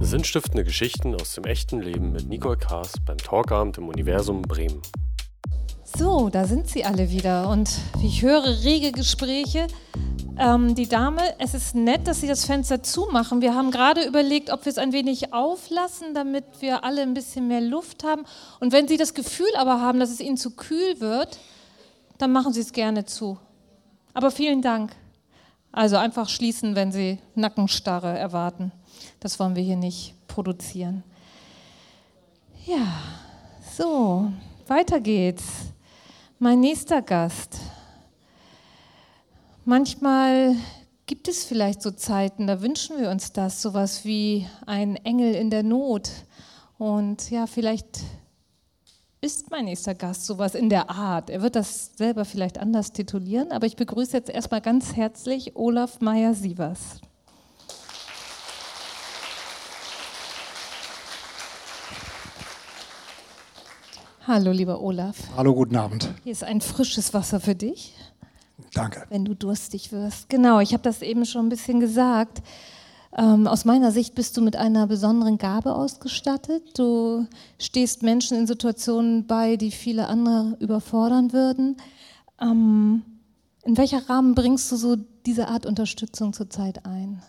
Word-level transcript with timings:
Sinnstiftende 0.00 0.64
Geschichten 0.64 1.14
aus 1.14 1.34
dem 1.34 1.44
echten 1.44 1.80
Leben 1.80 2.12
mit 2.12 2.28
Nicole 2.28 2.56
Kaas 2.56 2.92
beim 3.06 3.18
Talkabend 3.18 3.78
im 3.78 3.88
Universum 3.88 4.42
Bremen. 4.42 4.82
So, 5.84 6.28
da 6.30 6.44
sind 6.44 6.68
sie 6.68 6.84
alle 6.84 7.10
wieder 7.10 7.48
und 7.48 7.70
wie 7.98 8.06
ich 8.06 8.22
höre, 8.22 8.62
rege 8.64 8.92
Gespräche. 8.92 9.66
Ähm, 10.38 10.74
die 10.74 10.88
Dame, 10.88 11.20
es 11.38 11.54
ist 11.54 11.74
nett, 11.74 12.06
dass 12.06 12.20
Sie 12.22 12.26
das 12.26 12.46
Fenster 12.46 12.82
zumachen. 12.82 13.42
Wir 13.42 13.54
haben 13.54 13.70
gerade 13.70 14.02
überlegt, 14.06 14.50
ob 14.50 14.64
wir 14.64 14.70
es 14.70 14.78
ein 14.78 14.92
wenig 14.92 15.34
auflassen, 15.34 16.14
damit 16.14 16.44
wir 16.60 16.84
alle 16.84 17.02
ein 17.02 17.14
bisschen 17.14 17.48
mehr 17.48 17.60
Luft 17.60 18.02
haben. 18.02 18.24
Und 18.58 18.72
wenn 18.72 18.88
Sie 18.88 18.96
das 18.96 19.12
Gefühl 19.14 19.54
aber 19.56 19.80
haben, 19.80 20.00
dass 20.00 20.10
es 20.10 20.20
Ihnen 20.20 20.38
zu 20.38 20.56
kühl 20.56 21.00
wird, 21.00 21.38
dann 22.18 22.32
machen 22.32 22.52
Sie 22.52 22.60
es 22.60 22.72
gerne 22.72 23.04
zu. 23.04 23.38
Aber 24.14 24.30
vielen 24.30 24.62
Dank. 24.62 24.92
Also 25.72 25.96
einfach 25.96 26.28
schließen, 26.28 26.74
wenn 26.74 26.92
Sie 26.92 27.18
Nackenstarre 27.34 28.16
erwarten. 28.18 28.72
Das 29.20 29.40
wollen 29.40 29.56
wir 29.56 29.62
hier 29.62 29.76
nicht 29.76 30.14
produzieren. 30.28 31.02
Ja, 32.66 32.86
so, 33.76 34.30
weiter 34.66 35.00
geht's. 35.00 35.44
Mein 36.38 36.60
nächster 36.60 37.00
Gast. 37.00 37.58
Manchmal 39.64 40.56
gibt 41.06 41.26
es 41.28 41.44
vielleicht 41.44 41.82
so 41.82 41.90
Zeiten, 41.90 42.46
da 42.46 42.60
wünschen 42.60 42.98
wir 43.00 43.10
uns 43.10 43.32
das, 43.32 43.62
sowas 43.62 44.04
wie 44.04 44.46
ein 44.66 44.96
Engel 44.96 45.34
in 45.34 45.50
der 45.50 45.62
Not. 45.62 46.10
Und 46.78 47.30
ja, 47.30 47.46
vielleicht 47.46 48.00
ist 49.24 49.52
mein 49.52 49.66
nächster 49.66 49.94
Gast 49.94 50.26
sowas 50.26 50.56
in 50.56 50.68
der 50.68 50.90
Art. 50.90 51.30
Er 51.30 51.42
wird 51.42 51.54
das 51.54 51.92
selber 51.96 52.24
vielleicht 52.24 52.58
anders 52.58 52.90
titulieren, 52.92 53.52
aber 53.52 53.66
ich 53.66 53.76
begrüße 53.76 54.16
jetzt 54.16 54.28
erstmal 54.28 54.60
ganz 54.60 54.96
herzlich 54.96 55.54
Olaf 55.54 56.00
Meyer-Sievers. 56.00 57.00
Hallo, 64.26 64.50
lieber 64.50 64.80
Olaf. 64.80 65.16
Hallo, 65.36 65.54
guten 65.54 65.76
Abend. 65.76 66.12
Hier 66.24 66.32
ist 66.32 66.42
ein 66.42 66.60
frisches 66.60 67.14
Wasser 67.14 67.38
für 67.38 67.54
dich. 67.54 67.94
Danke. 68.74 69.06
Wenn 69.08 69.24
du 69.24 69.34
durstig 69.34 69.92
wirst. 69.92 70.30
Genau, 70.30 70.58
ich 70.58 70.72
habe 70.72 70.82
das 70.82 71.00
eben 71.00 71.26
schon 71.26 71.46
ein 71.46 71.48
bisschen 71.48 71.78
gesagt. 71.78 72.42
Ähm, 73.16 73.46
aus 73.46 73.64
meiner 73.64 73.92
Sicht 73.92 74.14
bist 74.14 74.36
du 74.36 74.40
mit 74.40 74.56
einer 74.56 74.86
besonderen 74.86 75.36
Gabe 75.36 75.74
ausgestattet. 75.74 76.78
Du 76.78 77.26
stehst 77.58 78.02
Menschen 78.02 78.38
in 78.38 78.46
Situationen 78.46 79.26
bei, 79.26 79.56
die 79.56 79.70
viele 79.70 80.06
andere 80.06 80.56
überfordern 80.60 81.32
würden. 81.32 81.76
Ähm, 82.40 83.02
in 83.64 83.76
welcher 83.76 84.08
Rahmen 84.08 84.34
bringst 84.34 84.72
du 84.72 84.76
so 84.76 84.96
diese 85.26 85.48
Art 85.48 85.66
Unterstützung 85.66 86.32
zurzeit 86.32 86.86
ein? 86.86 87.22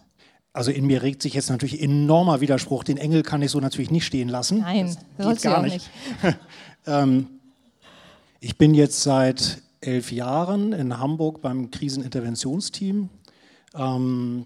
Also 0.53 0.71
in 0.71 0.85
mir 0.85 1.01
regt 1.01 1.21
sich 1.21 1.33
jetzt 1.33 1.49
natürlich 1.49 1.81
enormer 1.81 2.39
Widerspruch. 2.39 2.83
Den 2.83 2.97
Engel 2.97 3.23
kann 3.23 3.41
ich 3.41 3.51
so 3.51 3.59
natürlich 3.59 3.91
nicht 3.91 4.05
stehen 4.05 4.29
lassen. 4.29 4.59
Nein, 4.59 4.95
das 5.17 5.41
geht 5.41 5.41
gar 5.41 5.63
nicht. 5.63 5.89
nicht. 6.23 6.37
ähm, 6.85 7.27
ich 8.39 8.57
bin 8.57 8.73
jetzt 8.73 9.03
seit 9.03 9.61
elf 9.81 10.11
Jahren 10.11 10.71
in 10.71 10.97
Hamburg 10.97 11.41
beim 11.41 11.71
Kriseninterventionsteam. 11.71 13.09
Ähm, 13.75 14.45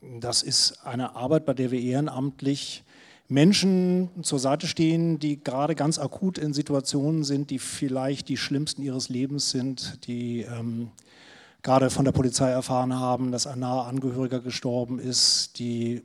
das 0.00 0.42
ist 0.42 0.86
eine 0.86 1.14
Arbeit, 1.14 1.44
bei 1.44 1.54
der 1.54 1.70
wir 1.70 1.80
ehrenamtlich 1.80 2.84
Menschen 3.28 4.10
zur 4.22 4.38
Seite 4.38 4.66
stehen, 4.66 5.18
die 5.18 5.42
gerade 5.42 5.74
ganz 5.74 5.98
akut 5.98 6.36
in 6.36 6.52
Situationen 6.52 7.22
sind, 7.22 7.50
die 7.50 7.58
vielleicht 7.58 8.28
die 8.28 8.36
schlimmsten 8.36 8.82
ihres 8.82 9.08
Lebens 9.08 9.50
sind, 9.50 10.06
die 10.06 10.40
ähm, 10.40 10.90
gerade 11.62 11.90
von 11.90 12.04
der 12.04 12.12
Polizei 12.12 12.50
erfahren 12.50 12.98
haben, 12.98 13.30
dass 13.30 13.46
ein 13.46 13.60
naher 13.60 13.86
Angehöriger 13.86 14.40
gestorben 14.40 14.98
ist, 14.98 15.58
die 15.58 15.96
äh, 15.96 16.02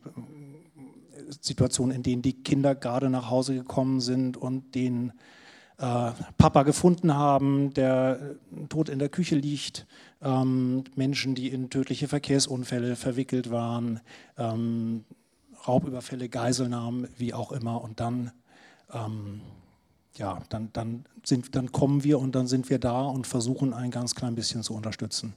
Situationen, 1.41 1.95
in 1.95 2.03
denen 2.03 2.21
die 2.21 2.43
Kinder 2.43 2.75
gerade 2.75 3.09
nach 3.09 3.29
Hause 3.29 3.55
gekommen 3.55 4.01
sind 4.01 4.37
und 4.37 4.75
den 4.75 5.13
äh, 5.77 6.11
Papa 6.37 6.63
gefunden 6.63 7.13
haben, 7.13 7.73
der 7.73 8.35
tot 8.69 8.89
in 8.89 8.99
der 8.99 9.09
Küche 9.09 9.35
liegt 9.35 9.85
ähm, 10.21 10.83
Menschen, 10.95 11.35
die 11.35 11.49
in 11.49 11.69
tödliche 11.69 12.07
Verkehrsunfälle 12.07 12.95
verwickelt 12.95 13.51
waren, 13.51 13.99
ähm, 14.37 15.05
Raubüberfälle, 15.67 16.29
Geiselnahmen, 16.29 17.07
wie 17.17 17.33
auch 17.33 17.51
immer. 17.51 17.81
Und 17.81 17.99
dann, 17.99 18.31
ähm, 18.93 19.41
ja, 20.15 20.41
dann, 20.49 20.69
dann, 20.73 21.05
sind, 21.23 21.55
dann 21.55 21.71
kommen 21.71 22.03
wir 22.03 22.19
und 22.19 22.35
dann 22.35 22.47
sind 22.47 22.69
wir 22.69 22.79
da 22.79 23.01
und 23.01 23.27
versuchen 23.27 23.73
ein 23.73 23.91
ganz 23.91 24.15
klein 24.15 24.35
bisschen 24.35 24.63
zu 24.63 24.73
unterstützen. 24.73 25.33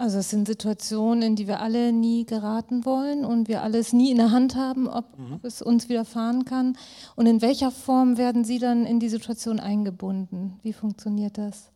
Also 0.00 0.16
es 0.16 0.30
sind 0.30 0.46
Situationen, 0.46 1.20
in 1.20 1.36
die 1.36 1.46
wir 1.46 1.60
alle 1.60 1.92
nie 1.92 2.24
geraten 2.24 2.86
wollen 2.86 3.22
und 3.22 3.48
wir 3.48 3.62
alles 3.62 3.92
nie 3.92 4.10
in 4.10 4.16
der 4.16 4.30
Hand 4.30 4.56
haben, 4.56 4.88
ob 4.88 5.18
mhm. 5.18 5.40
es 5.42 5.60
uns 5.60 5.90
widerfahren 5.90 6.46
kann. 6.46 6.78
Und 7.16 7.26
in 7.26 7.42
welcher 7.42 7.70
Form 7.70 8.16
werden 8.16 8.42
Sie 8.42 8.58
dann 8.58 8.86
in 8.86 8.98
die 8.98 9.10
Situation 9.10 9.60
eingebunden? 9.60 10.58
Wie 10.62 10.72
funktioniert 10.72 11.36
das? 11.36 11.70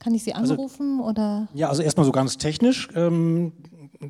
Kann 0.00 0.12
ich 0.12 0.22
Sie 0.22 0.34
also 0.34 0.52
anrufen 0.52 0.98
also, 0.98 1.08
oder? 1.08 1.48
Ja, 1.54 1.70
also 1.70 1.80
erstmal 1.80 2.04
so 2.04 2.12
ganz 2.12 2.36
technisch. 2.36 2.90
Ähm, 2.94 3.52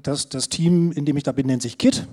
das, 0.02 0.28
das 0.28 0.48
Team, 0.48 0.91
in 0.91 1.04
dem 1.04 1.16
ich 1.16 1.22
da 1.22 1.31
bin, 1.31 1.46
nennt 1.46 1.62
sich 1.62 1.78
KIT. 1.78 2.08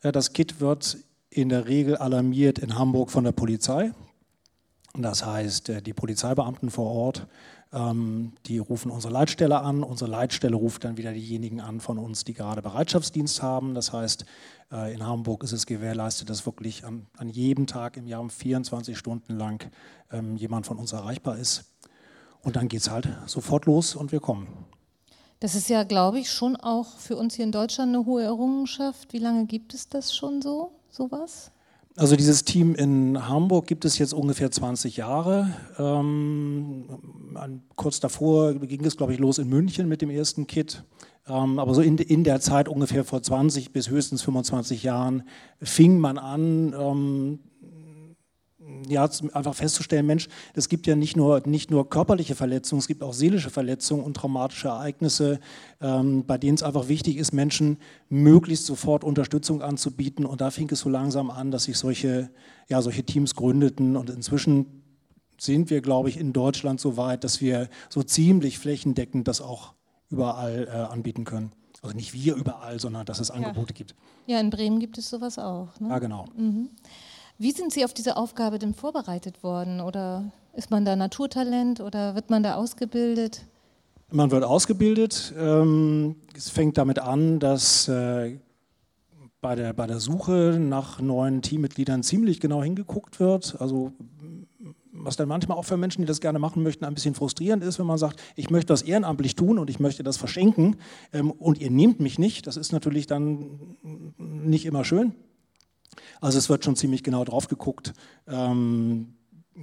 Äh, 0.00 0.10
das 0.10 0.32
KIT 0.32 0.58
wird 0.58 0.96
in 1.28 1.50
der 1.50 1.66
Regel 1.66 1.98
alarmiert 1.98 2.60
in 2.60 2.78
Hamburg 2.78 3.10
von 3.10 3.24
der 3.24 3.32
Polizei. 3.32 3.92
Das 4.94 5.26
heißt, 5.26 5.68
äh, 5.68 5.82
die 5.82 5.92
Polizeibeamten 5.92 6.70
vor 6.70 6.90
Ort, 6.90 7.26
ähm, 7.72 8.32
die 8.46 8.58
rufen 8.58 8.90
unsere 8.90 9.12
Leitstelle 9.12 9.60
an. 9.60 9.82
Unsere 9.82 10.10
Leitstelle 10.10 10.56
ruft 10.56 10.84
dann 10.84 10.96
wieder 10.96 11.12
diejenigen 11.12 11.60
an 11.60 11.80
von 11.80 11.98
uns, 11.98 12.24
die 12.24 12.34
gerade 12.34 12.62
Bereitschaftsdienst 12.62 13.42
haben. 13.42 13.74
Das 13.74 13.92
heißt, 13.92 14.24
äh, 14.72 14.94
in 14.94 15.04
Hamburg 15.04 15.42
ist 15.42 15.52
es 15.52 15.66
gewährleistet, 15.66 16.30
dass 16.30 16.46
wirklich 16.46 16.84
an, 16.84 17.06
an 17.16 17.28
jedem 17.28 17.66
Tag 17.66 17.96
im 17.96 18.06
Jahr 18.06 18.28
24 18.28 18.96
Stunden 18.96 19.36
lang 19.36 19.70
ähm, 20.12 20.36
jemand 20.36 20.66
von 20.66 20.78
uns 20.78 20.92
erreichbar 20.92 21.38
ist. 21.38 21.64
Und 22.42 22.56
dann 22.56 22.68
geht 22.68 22.80
es 22.80 22.90
halt 22.90 23.08
sofort 23.26 23.66
los 23.66 23.96
und 23.96 24.12
wir 24.12 24.20
kommen. 24.20 24.46
Das 25.40 25.54
ist 25.54 25.68
ja, 25.68 25.82
glaube 25.82 26.18
ich, 26.18 26.30
schon 26.30 26.56
auch 26.56 26.96
für 26.96 27.16
uns 27.16 27.34
hier 27.34 27.44
in 27.44 27.52
Deutschland 27.52 27.94
eine 27.94 28.06
hohe 28.06 28.22
Errungenschaft. 28.22 29.12
Wie 29.12 29.18
lange 29.18 29.46
gibt 29.46 29.74
es 29.74 29.88
das 29.88 30.14
schon 30.14 30.40
so, 30.40 30.72
sowas? 30.90 31.50
Also 31.98 32.14
dieses 32.14 32.44
Team 32.44 32.74
in 32.74 33.26
Hamburg 33.26 33.66
gibt 33.66 33.86
es 33.86 33.96
jetzt 33.96 34.12
ungefähr 34.12 34.50
20 34.50 34.98
Jahre. 34.98 35.50
Ähm, 35.78 36.84
kurz 37.74 38.00
davor 38.00 38.52
ging 38.52 38.84
es, 38.84 38.98
glaube 38.98 39.14
ich, 39.14 39.18
los 39.18 39.38
in 39.38 39.48
München 39.48 39.88
mit 39.88 40.02
dem 40.02 40.10
ersten 40.10 40.46
Kit. 40.46 40.84
Ähm, 41.26 41.58
aber 41.58 41.72
so 41.72 41.80
in, 41.80 41.96
in, 41.96 42.22
der 42.22 42.40
Zeit 42.40 42.68
ungefähr 42.68 43.02
vor 43.02 43.22
20 43.22 43.72
bis 43.72 43.88
höchstens 43.88 44.20
25 44.22 44.82
Jahren 44.82 45.22
fing 45.62 45.98
man 45.98 46.18
an, 46.18 46.74
ähm, 46.78 47.38
ja, 48.88 49.08
einfach 49.32 49.54
festzustellen, 49.54 50.06
Mensch, 50.06 50.28
es 50.54 50.68
gibt 50.68 50.86
ja 50.86 50.96
nicht 50.96 51.16
nur, 51.16 51.46
nicht 51.46 51.70
nur 51.70 51.88
körperliche 51.88 52.34
Verletzungen, 52.34 52.80
es 52.80 52.88
gibt 52.88 53.02
auch 53.02 53.12
seelische 53.12 53.50
Verletzungen 53.50 54.02
und 54.02 54.14
traumatische 54.14 54.68
Ereignisse, 54.68 55.40
ähm, 55.80 56.24
bei 56.26 56.38
denen 56.38 56.54
es 56.54 56.62
einfach 56.62 56.88
wichtig 56.88 57.16
ist, 57.16 57.32
Menschen 57.32 57.78
möglichst 58.08 58.66
sofort 58.66 59.04
Unterstützung 59.04 59.62
anzubieten. 59.62 60.26
Und 60.26 60.40
da 60.40 60.50
fing 60.50 60.68
es 60.70 60.80
so 60.80 60.88
langsam 60.88 61.30
an, 61.30 61.50
dass 61.50 61.64
sich 61.64 61.78
solche, 61.78 62.30
ja, 62.68 62.82
solche 62.82 63.04
Teams 63.04 63.34
gründeten. 63.34 63.96
Und 63.96 64.10
inzwischen 64.10 64.82
sind 65.38 65.70
wir, 65.70 65.80
glaube 65.80 66.08
ich, 66.08 66.18
in 66.18 66.32
Deutschland 66.32 66.80
so 66.80 66.96
weit, 66.96 67.24
dass 67.24 67.40
wir 67.40 67.68
so 67.88 68.02
ziemlich 68.02 68.58
flächendeckend 68.58 69.28
das 69.28 69.40
auch 69.40 69.74
überall 70.10 70.68
äh, 70.68 70.92
anbieten 70.92 71.24
können. 71.24 71.52
Also 71.82 71.94
nicht 71.94 72.14
wir 72.14 72.34
überall, 72.34 72.80
sondern 72.80 73.06
dass 73.06 73.20
es 73.20 73.30
Angebote 73.30 73.72
ja. 73.72 73.76
gibt. 73.76 73.94
Ja, 74.26 74.40
in 74.40 74.50
Bremen 74.50 74.80
gibt 74.80 74.98
es 74.98 75.08
sowas 75.08 75.38
auch. 75.38 75.78
Ne? 75.78 75.88
Ja, 75.88 75.98
genau. 75.98 76.24
Mhm. 76.36 76.70
Wie 77.38 77.52
sind 77.52 77.72
Sie 77.72 77.84
auf 77.84 77.92
diese 77.92 78.16
Aufgabe 78.16 78.58
denn 78.58 78.74
vorbereitet 78.74 79.42
worden? 79.42 79.80
Oder 79.80 80.32
ist 80.54 80.70
man 80.70 80.84
da 80.86 80.96
Naturtalent 80.96 81.80
oder 81.80 82.14
wird 82.14 82.30
man 82.30 82.42
da 82.42 82.54
ausgebildet? 82.54 83.42
Man 84.10 84.30
wird 84.30 84.44
ausgebildet. 84.44 85.34
Ähm, 85.38 86.16
es 86.34 86.48
fängt 86.48 86.78
damit 86.78 86.98
an, 86.98 87.38
dass 87.38 87.88
äh, 87.88 88.38
bei 89.42 89.54
der, 89.54 89.74
bei 89.74 89.86
der 89.86 90.00
Suche 90.00 90.58
nach 90.58 91.00
neuen 91.00 91.42
Teammitgliedern 91.42 92.02
ziemlich 92.02 92.40
genau 92.40 92.62
hingeguckt 92.62 93.20
wird. 93.20 93.60
Also 93.60 93.92
was 94.92 95.16
dann 95.16 95.28
manchmal 95.28 95.58
auch 95.58 95.64
für 95.64 95.76
Menschen, 95.76 96.00
die 96.00 96.06
das 96.06 96.20
gerne 96.20 96.38
machen 96.38 96.62
möchten, 96.62 96.86
ein 96.86 96.94
bisschen 96.94 97.14
frustrierend 97.14 97.62
ist, 97.62 97.78
wenn 97.78 97.86
man 97.86 97.98
sagt, 97.98 98.22
ich 98.34 98.48
möchte 98.48 98.68
das 98.68 98.80
ehrenamtlich 98.80 99.34
tun 99.34 99.58
und 99.58 99.68
ich 99.68 99.78
möchte 99.78 100.02
das 100.02 100.16
verschenken 100.16 100.76
ähm, 101.12 101.30
und 101.30 101.60
ihr 101.60 101.70
nehmt 101.70 102.00
mich 102.00 102.18
nicht. 102.18 102.46
Das 102.46 102.56
ist 102.56 102.72
natürlich 102.72 103.06
dann 103.06 103.76
nicht 104.18 104.64
immer 104.64 104.84
schön. 104.84 105.14
Also 106.20 106.38
es 106.38 106.48
wird 106.48 106.64
schon 106.64 106.76
ziemlich 106.76 107.02
genau 107.02 107.24
drauf 107.24 107.48
geguckt. 107.48 107.92
Ähm, 108.26 109.16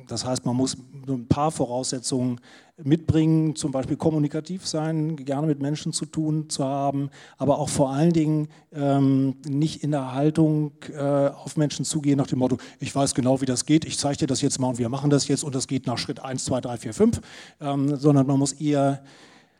das 0.08 0.26
heißt, 0.26 0.46
man 0.46 0.56
muss 0.56 0.76
ein 1.08 1.28
paar 1.28 1.52
Voraussetzungen 1.52 2.40
mitbringen, 2.84 3.56
zum 3.56 3.72
Beispiel 3.72 3.96
kommunikativ 3.96 4.68
sein, 4.68 5.16
gerne 5.16 5.46
mit 5.46 5.62
Menschen 5.62 5.94
zu 5.94 6.06
tun 6.06 6.50
zu 6.50 6.64
haben, 6.66 7.12
aber 7.38 7.60
auch 7.60 7.70
vor 7.70 7.92
allen 7.92 8.12
Dingen 8.12 8.48
ähm, 8.72 9.36
nicht 9.48 9.84
in 9.84 9.92
der 9.92 10.14
Haltung 10.14 10.72
äh, 10.92 11.00
auf 11.00 11.58
Menschen 11.58 11.86
zugehen 11.86 12.18
nach 12.18 12.28
dem 12.28 12.40
Motto, 12.40 12.58
ich 12.80 12.94
weiß 12.96 13.14
genau, 13.14 13.42
wie 13.42 13.46
das 13.46 13.66
geht, 13.66 13.86
ich 13.86 14.00
zeige 14.00 14.18
dir 14.18 14.28
das 14.28 14.42
jetzt 14.42 14.60
mal 14.60 14.70
und 14.70 14.80
wir 14.80 14.90
machen 14.90 15.12
das 15.12 15.28
jetzt 15.28 15.44
und 15.44 15.54
das 15.54 15.68
geht 15.68 15.86
nach 15.86 16.00
Schritt 16.00 16.20
1, 16.20 16.46
2, 16.46 16.62
3, 16.62 16.78
4, 16.78 16.94
5, 16.94 17.22
ähm, 17.62 17.96
sondern 17.96 18.26
man 18.26 18.40
muss 18.40 18.54
eher 18.54 19.04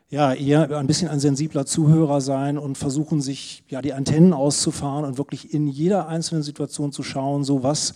ja, 0.08 0.32
eher 0.32 0.76
ein 0.76 0.86
bisschen 0.86 1.08
ein 1.08 1.20
sensibler 1.20 1.66
Zuhörer 1.66 2.20
sein 2.20 2.58
und 2.58 2.78
versuchen 2.78 3.20
sich 3.20 3.64
ja 3.68 3.82
die 3.82 3.92
Antennen 3.92 4.32
auszufahren 4.32 5.04
und 5.04 5.18
wirklich 5.18 5.52
in 5.52 5.66
jeder 5.66 6.08
einzelnen 6.08 6.42
Situation 6.42 6.92
zu 6.92 7.02
schauen, 7.02 7.42
so 7.42 7.62
was, 7.62 7.94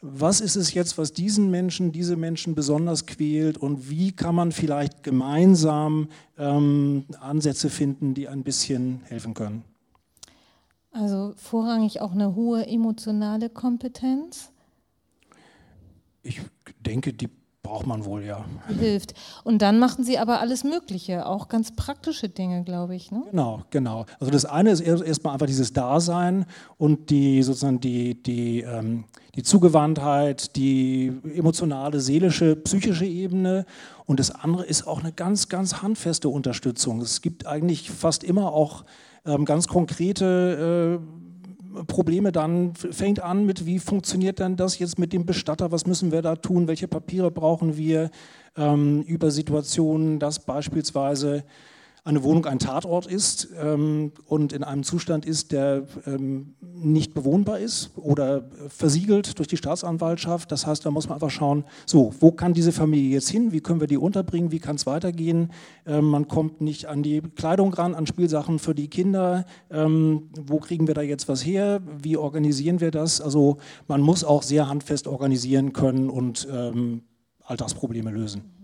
was 0.00 0.40
ist 0.40 0.56
es 0.56 0.72
jetzt, 0.72 0.96
was 0.96 1.12
diesen 1.12 1.50
Menschen, 1.50 1.92
diese 1.92 2.16
Menschen 2.16 2.54
besonders 2.54 3.04
quält 3.06 3.58
und 3.58 3.90
wie 3.90 4.12
kann 4.12 4.34
man 4.34 4.52
vielleicht 4.52 5.02
gemeinsam 5.02 6.08
ähm, 6.38 7.04
Ansätze 7.20 7.68
finden, 7.68 8.14
die 8.14 8.28
ein 8.28 8.42
bisschen 8.42 9.02
helfen 9.04 9.34
können. 9.34 9.64
Also 10.92 11.34
vorrangig 11.36 12.00
auch 12.00 12.12
eine 12.12 12.34
hohe 12.34 12.66
emotionale 12.66 13.48
Kompetenz. 13.50 14.50
Ich 16.22 16.40
denke, 16.84 17.12
die 17.12 17.28
braucht 17.70 17.86
man 17.86 18.04
wohl, 18.04 18.24
ja. 18.24 18.44
Hilft. 18.80 19.14
Und 19.44 19.62
dann 19.62 19.78
machen 19.78 20.02
Sie 20.02 20.18
aber 20.18 20.40
alles 20.40 20.64
Mögliche, 20.64 21.24
auch 21.24 21.46
ganz 21.46 21.70
praktische 21.70 22.28
Dinge, 22.28 22.64
glaube 22.64 22.96
ich. 22.96 23.12
Ne? 23.12 23.22
Genau, 23.30 23.62
genau. 23.70 24.06
Also 24.18 24.32
das 24.32 24.44
eine 24.44 24.72
ist 24.72 24.80
erstmal 24.80 25.34
einfach 25.34 25.46
dieses 25.46 25.72
Dasein 25.72 26.46
und 26.78 27.10
die 27.10 27.44
sozusagen 27.44 27.78
die, 27.78 28.20
die, 28.20 28.62
ähm, 28.62 29.04
die 29.36 29.44
Zugewandtheit, 29.44 30.56
die 30.56 31.12
emotionale, 31.32 32.00
seelische, 32.00 32.56
psychische 32.56 33.06
Ebene. 33.06 33.66
Und 34.04 34.18
das 34.18 34.32
andere 34.32 34.66
ist 34.66 34.88
auch 34.88 34.98
eine 34.98 35.12
ganz, 35.12 35.48
ganz 35.48 35.80
handfeste 35.80 36.28
Unterstützung. 36.28 37.00
Es 37.00 37.22
gibt 37.22 37.46
eigentlich 37.46 37.88
fast 37.88 38.24
immer 38.24 38.52
auch 38.52 38.84
ähm, 39.24 39.44
ganz 39.44 39.68
konkrete 39.68 40.98
äh, 41.00 41.29
Probleme 41.86 42.32
dann, 42.32 42.74
fängt 42.74 43.20
an 43.20 43.46
mit, 43.46 43.66
wie 43.66 43.78
funktioniert 43.78 44.38
denn 44.38 44.56
das 44.56 44.78
jetzt 44.78 44.98
mit 44.98 45.12
dem 45.12 45.26
Bestatter, 45.26 45.72
was 45.72 45.86
müssen 45.86 46.12
wir 46.12 46.22
da 46.22 46.36
tun, 46.36 46.68
welche 46.68 46.88
Papiere 46.88 47.30
brauchen 47.30 47.76
wir, 47.76 48.10
ähm, 48.56 49.02
über 49.02 49.30
Situationen, 49.30 50.18
dass 50.18 50.40
beispielsweise 50.40 51.44
eine 52.04 52.22
Wohnung 52.22 52.46
ein 52.46 52.58
Tatort 52.58 53.06
ist 53.06 53.48
ähm, 53.60 54.12
und 54.26 54.52
in 54.52 54.64
einem 54.64 54.82
Zustand 54.82 55.26
ist, 55.26 55.52
der 55.52 55.84
ähm, 56.06 56.54
nicht 56.60 57.14
bewohnbar 57.14 57.58
ist 57.58 57.90
oder 57.96 58.48
versiegelt 58.68 59.38
durch 59.38 59.48
die 59.48 59.56
Staatsanwaltschaft. 59.56 60.50
Das 60.50 60.66
heißt, 60.66 60.84
da 60.84 60.90
muss 60.90 61.08
man 61.08 61.16
einfach 61.16 61.30
schauen, 61.30 61.64
so, 61.86 62.14
wo 62.20 62.32
kann 62.32 62.54
diese 62.54 62.72
Familie 62.72 63.10
jetzt 63.10 63.28
hin, 63.28 63.52
wie 63.52 63.60
können 63.60 63.80
wir 63.80 63.86
die 63.86 63.98
unterbringen, 63.98 64.50
wie 64.50 64.60
kann 64.60 64.76
es 64.76 64.86
weitergehen. 64.86 65.52
Ähm, 65.86 66.06
man 66.06 66.28
kommt 66.28 66.60
nicht 66.60 66.86
an 66.86 67.02
die 67.02 67.20
Kleidung 67.20 67.72
ran, 67.74 67.94
an 67.94 68.06
Spielsachen 68.06 68.58
für 68.58 68.74
die 68.74 68.88
Kinder. 68.88 69.44
Ähm, 69.70 70.30
wo 70.40 70.58
kriegen 70.58 70.86
wir 70.86 70.94
da 70.94 71.02
jetzt 71.02 71.28
was 71.28 71.44
her? 71.44 71.82
Wie 72.02 72.16
organisieren 72.16 72.80
wir 72.80 72.90
das? 72.90 73.20
Also 73.20 73.58
man 73.88 74.00
muss 74.00 74.24
auch 74.24 74.42
sehr 74.42 74.68
handfest 74.68 75.06
organisieren 75.06 75.72
können 75.72 76.08
und 76.08 76.48
ähm, 76.50 77.02
Alltagsprobleme 77.44 78.10
lösen. 78.10 78.59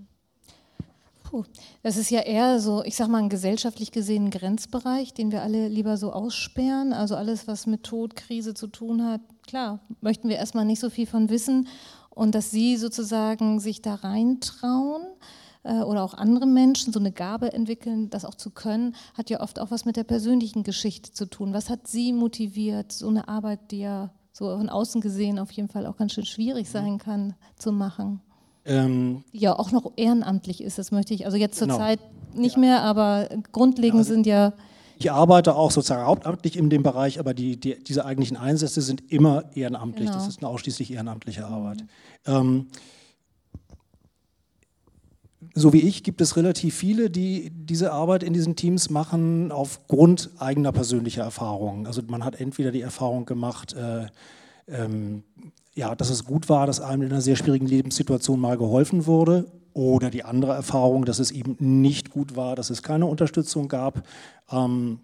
Puh, 1.36 1.44
das 1.82 1.98
ist 1.98 2.10
ja 2.10 2.20
eher 2.20 2.60
so, 2.60 2.82
ich 2.82 2.96
sag 2.96 3.08
mal, 3.08 3.18
ein 3.18 3.28
gesellschaftlich 3.28 3.92
gesehen 3.92 4.30
Grenzbereich, 4.30 5.12
den 5.12 5.32
wir 5.32 5.42
alle 5.42 5.68
lieber 5.68 5.98
so 5.98 6.10
aussperren. 6.10 6.94
Also 6.94 7.14
alles, 7.14 7.46
was 7.46 7.66
mit 7.66 7.82
Tod, 7.82 8.16
Krise 8.16 8.54
zu 8.54 8.68
tun 8.68 9.04
hat, 9.04 9.20
klar, 9.46 9.80
möchten 10.00 10.30
wir 10.30 10.36
erstmal 10.36 10.64
nicht 10.64 10.80
so 10.80 10.88
viel 10.88 11.06
von 11.06 11.28
wissen. 11.28 11.68
Und 12.08 12.34
dass 12.34 12.50
Sie 12.50 12.78
sozusagen 12.78 13.60
sich 13.60 13.82
da 13.82 13.96
reintrauen 13.96 15.02
äh, 15.62 15.82
oder 15.82 16.04
auch 16.04 16.14
andere 16.14 16.46
Menschen 16.46 16.90
so 16.90 17.00
eine 17.00 17.12
Gabe 17.12 17.52
entwickeln, 17.52 18.08
das 18.08 18.24
auch 18.24 18.36
zu 18.36 18.48
können, 18.48 18.94
hat 19.12 19.28
ja 19.28 19.42
oft 19.42 19.58
auch 19.58 19.70
was 19.70 19.84
mit 19.84 19.98
der 19.98 20.04
persönlichen 20.04 20.62
Geschichte 20.62 21.12
zu 21.12 21.26
tun. 21.26 21.52
Was 21.52 21.68
hat 21.68 21.86
Sie 21.86 22.14
motiviert, 22.14 22.92
so 22.92 23.08
eine 23.08 23.28
Arbeit, 23.28 23.72
die 23.72 23.80
ja 23.80 24.10
so 24.32 24.56
von 24.56 24.70
außen 24.70 25.02
gesehen 25.02 25.38
auf 25.38 25.50
jeden 25.50 25.68
Fall 25.68 25.84
auch 25.84 25.98
ganz 25.98 26.12
schön 26.12 26.24
schwierig 26.24 26.70
sein 26.70 26.96
kann, 26.96 27.34
zu 27.56 27.72
machen? 27.72 28.22
Ähm, 28.66 29.24
ja, 29.32 29.56
auch 29.56 29.70
noch 29.70 29.92
ehrenamtlich 29.96 30.62
ist, 30.62 30.78
das 30.78 30.90
möchte 30.90 31.14
ich, 31.14 31.24
also 31.24 31.36
jetzt 31.36 31.56
zur 31.58 31.68
genau. 31.68 31.78
Zeit 31.78 32.00
nicht 32.34 32.56
ja. 32.56 32.60
mehr, 32.60 32.82
aber 32.82 33.28
grundlegend 33.52 33.98
also, 33.98 34.12
sind 34.12 34.26
ja. 34.26 34.52
Ich 34.98 35.10
arbeite 35.12 35.54
auch 35.54 35.70
sozusagen 35.70 36.06
hauptamtlich 36.06 36.56
in 36.56 36.70
dem 36.70 36.82
Bereich, 36.82 37.20
aber 37.20 37.34
die, 37.34 37.58
die, 37.58 37.82
diese 37.82 38.04
eigentlichen 38.04 38.36
Einsätze 38.36 38.80
sind 38.80 39.12
immer 39.12 39.44
ehrenamtlich. 39.54 40.06
Genau. 40.06 40.18
Das 40.18 40.26
ist 40.26 40.42
eine 40.42 40.48
ausschließlich 40.48 40.92
ehrenamtliche 40.92 41.46
Arbeit. 41.46 41.82
Mhm. 42.26 42.34
Ähm, 42.34 42.66
so 45.54 45.72
wie 45.72 45.80
ich 45.80 46.02
gibt 46.02 46.20
es 46.20 46.36
relativ 46.36 46.74
viele, 46.74 47.08
die 47.08 47.50
diese 47.50 47.92
Arbeit 47.92 48.22
in 48.22 48.34
diesen 48.34 48.56
Teams 48.56 48.90
machen 48.90 49.50
aufgrund 49.52 50.30
eigener 50.38 50.70
persönlicher 50.72 51.22
Erfahrungen. 51.22 51.86
Also 51.86 52.02
man 52.08 52.24
hat 52.24 52.40
entweder 52.40 52.72
die 52.72 52.82
Erfahrung 52.82 53.24
gemacht, 53.24 53.74
äh, 53.74 54.06
ähm, 54.68 55.22
ja, 55.76 55.94
dass 55.94 56.10
es 56.10 56.24
gut 56.24 56.48
war, 56.48 56.66
dass 56.66 56.80
einem 56.80 57.02
in 57.02 57.12
einer 57.12 57.20
sehr 57.20 57.36
schwierigen 57.36 57.66
Lebenssituation 57.66 58.40
mal 58.40 58.56
geholfen 58.56 59.06
wurde. 59.06 59.52
Oder 59.74 60.08
die 60.08 60.24
andere 60.24 60.54
Erfahrung, 60.54 61.04
dass 61.04 61.18
es 61.18 61.30
eben 61.30 61.56
nicht 61.60 62.10
gut 62.10 62.34
war, 62.34 62.56
dass 62.56 62.70
es 62.70 62.82
keine 62.82 63.04
Unterstützung 63.04 63.68
gab. 63.68 64.06
Ähm, 64.50 65.00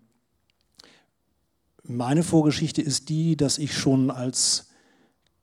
meine 1.83 2.23
Vorgeschichte 2.23 2.81
ist 2.81 3.11
die, 3.11 3.37
dass 3.37 3.59
ich 3.59 3.77
schon 3.77 4.11
als 4.11 4.71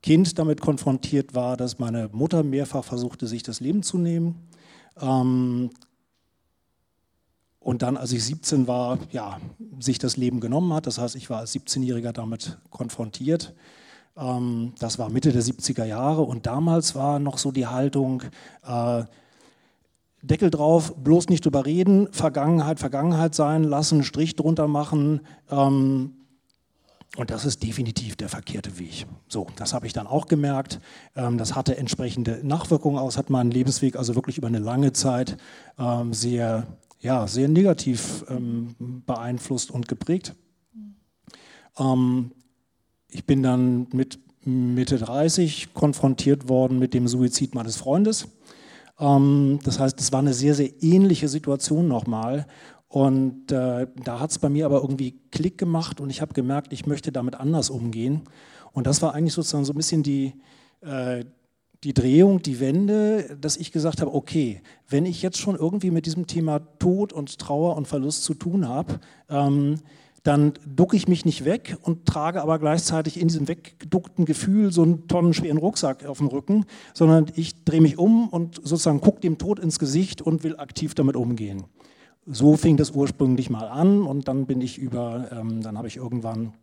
Kind 0.02 0.40
damit 0.40 0.62
konfrontiert 0.62 1.36
war, 1.36 1.58
dass 1.58 1.78
meine 1.78 2.10
Mutter 2.12 2.42
mehrfach 2.42 2.84
versuchte, 2.84 3.28
sich 3.28 3.44
das 3.44 3.60
Leben 3.60 3.84
zu 3.84 4.00
nehmen. 4.00 4.48
Ähm, 5.00 5.70
und 7.60 7.84
dann, 7.84 7.98
als 7.98 8.14
ich 8.14 8.24
17 8.24 8.68
war, 8.68 8.98
ja, 9.12 9.40
sich 9.80 10.00
das 10.00 10.18
Leben 10.18 10.40
genommen 10.40 10.74
hat. 10.74 10.88
Das 10.88 10.98
heißt, 10.98 11.16
ich 11.16 11.30
war 11.30 11.40
als 11.40 11.54
17-Jähriger 11.54 12.14
damit 12.14 12.58
konfrontiert. 12.72 13.54
Ähm, 14.18 14.74
das 14.80 15.00
war 15.00 15.10
Mitte 15.10 15.32
der 15.32 15.42
70er 15.42 15.86
Jahre 15.86 16.22
und 16.22 16.46
damals 16.46 16.96
war 16.96 17.20
noch 17.20 17.38
so 17.38 17.52
die 17.52 17.68
Haltung, 17.68 18.24
äh, 18.66 19.04
Deckel 20.22 20.50
drauf, 20.50 20.94
bloß 20.98 21.30
nicht 21.30 21.46
drüber 21.46 21.66
reden, 21.66 22.12
Vergangenheit, 22.12 22.80
Vergangenheit 22.80 23.36
sein 23.36 23.64
lassen, 23.64 24.04
Strich 24.04 24.36
drunter 24.36 24.68
machen. 24.68 25.22
Ähm, 25.50 26.16
und 27.16 27.32
das 27.32 27.46
ist 27.46 27.64
definitiv 27.64 28.18
der 28.18 28.30
verkehrte 28.30 28.78
Weg. 28.78 29.08
So, 29.30 29.48
das 29.56 29.74
habe 29.74 29.88
ich 29.88 29.94
dann 29.94 30.08
auch 30.08 30.28
gemerkt. 30.28 30.80
Ähm, 31.16 31.38
das 31.38 31.56
hatte 31.56 31.78
entsprechende 31.78 32.42
Nachwirkungen 32.44 33.00
aus, 33.00 33.18
hat 33.18 33.30
meinen 33.30 33.52
Lebensweg 33.52 33.96
also 33.96 34.16
wirklich 34.16 34.38
über 34.38 34.48
eine 34.48 34.60
lange 34.60 34.94
Zeit 34.94 35.38
sehr, 36.12 36.68
ja, 37.00 37.26
sehr 37.28 37.48
negativ 37.48 38.26
beeinflusst 38.28 39.72
und 39.72 39.88
geprägt. 39.88 40.36
Ich 43.10 43.26
bin 43.26 43.44
dann 43.44 43.88
mit 43.92 44.20
Mitte 44.46 44.98
30 44.98 45.74
konfrontiert 45.74 46.48
worden 46.48 46.80
mit 46.80 46.94
dem 46.94 47.08
Suizid 47.08 47.56
meines 47.56 47.78
Freundes. 47.78 48.28
Ähm, 49.00 49.60
das 49.64 49.80
heißt, 49.80 50.00
es 50.00 50.12
war 50.12 50.20
eine 50.20 50.34
sehr, 50.34 50.54
sehr 50.54 50.72
ähnliche 50.82 51.28
Situation 51.28 51.88
nochmal. 51.88 52.46
Und 52.88 53.52
äh, 53.52 53.88
da 54.04 54.20
hat 54.20 54.32
es 54.32 54.40
bei 54.40 54.50
mir 54.50 54.66
aber 54.66 54.82
irgendwie 54.82 55.20
Klick 55.32 55.58
gemacht 55.58 56.02
und 56.02 56.10
ich 56.10 56.22
habe 56.22 56.34
gemerkt, 56.34 56.74
ich 56.74 56.88
möchte 56.88 57.12
damit 57.12 57.36
anders 57.36 57.70
umgehen. 57.70 58.22
Und 58.72 58.88
das 58.88 59.02
war 59.02 59.14
eigentlich 59.14 59.34
sozusagen 59.34 59.66
so 59.66 59.74
ein 59.74 59.78
bisschen 59.78 60.02
die, 60.02 60.34
äh, 60.82 61.24
die 61.84 61.94
Drehung, 61.94 62.42
die 62.42 62.60
Wende, 62.60 63.38
dass 63.40 63.58
ich 63.58 63.72
gesagt 63.72 64.02
habe, 64.02 64.14
okay, 64.14 64.62
wenn 64.88 65.06
ich 65.06 65.22
jetzt 65.22 65.38
schon 65.38 65.56
irgendwie 65.56 65.92
mit 65.92 66.06
diesem 66.06 66.28
Thema 66.28 66.60
Tod 66.80 67.14
und 67.14 67.38
Trauer 67.38 67.78
und 67.78 67.88
Verlust 67.88 68.24
zu 68.24 68.34
tun 68.34 68.68
habe, 68.68 69.00
ähm, 69.30 69.76
dann 70.24 70.54
ducke 70.66 70.96
ich 70.96 71.08
mich 71.08 71.26
nicht 71.26 71.46
weg 71.46 71.78
und 71.82 72.06
trage 72.06 72.42
aber 72.42 72.60
gleichzeitig 72.60 73.20
in 73.20 73.28
diesem 73.28 73.48
weggeduckten 73.48 74.26
Gefühl 74.26 74.72
so 74.72 74.84
einen 74.84 75.08
tonnenschweren 75.08 75.58
Rucksack 75.58 76.06
auf 76.06 76.18
dem 76.18 76.28
Rücken, 76.28 76.66
sondern 76.94 77.28
ich 77.36 77.64
drehe 77.64 77.82
mich 77.82 77.98
um 77.98 78.28
und 78.30 78.56
sozusagen 78.56 79.02
gucke 79.02 79.22
dem 79.22 79.38
Tod 79.38 79.60
ins 79.60 79.80
Gesicht 79.80 80.22
und 80.22 80.44
will 80.44 80.58
aktiv 80.58 80.94
damit 80.94 81.16
umgehen. 81.16 81.64
So 82.26 82.58
fing 82.58 82.78
das 82.78 82.92
ursprünglich 82.92 83.50
mal 83.50 83.68
an 83.68 84.04
und 84.04 84.28
dann 84.28 84.46
bin 84.46 84.62
ich 84.62 84.78
über, 84.78 85.30
ähm, 85.32 85.62
dann 85.62 85.78
habe 85.78 85.88
ich 85.88 85.98
irgendwann 85.98 86.54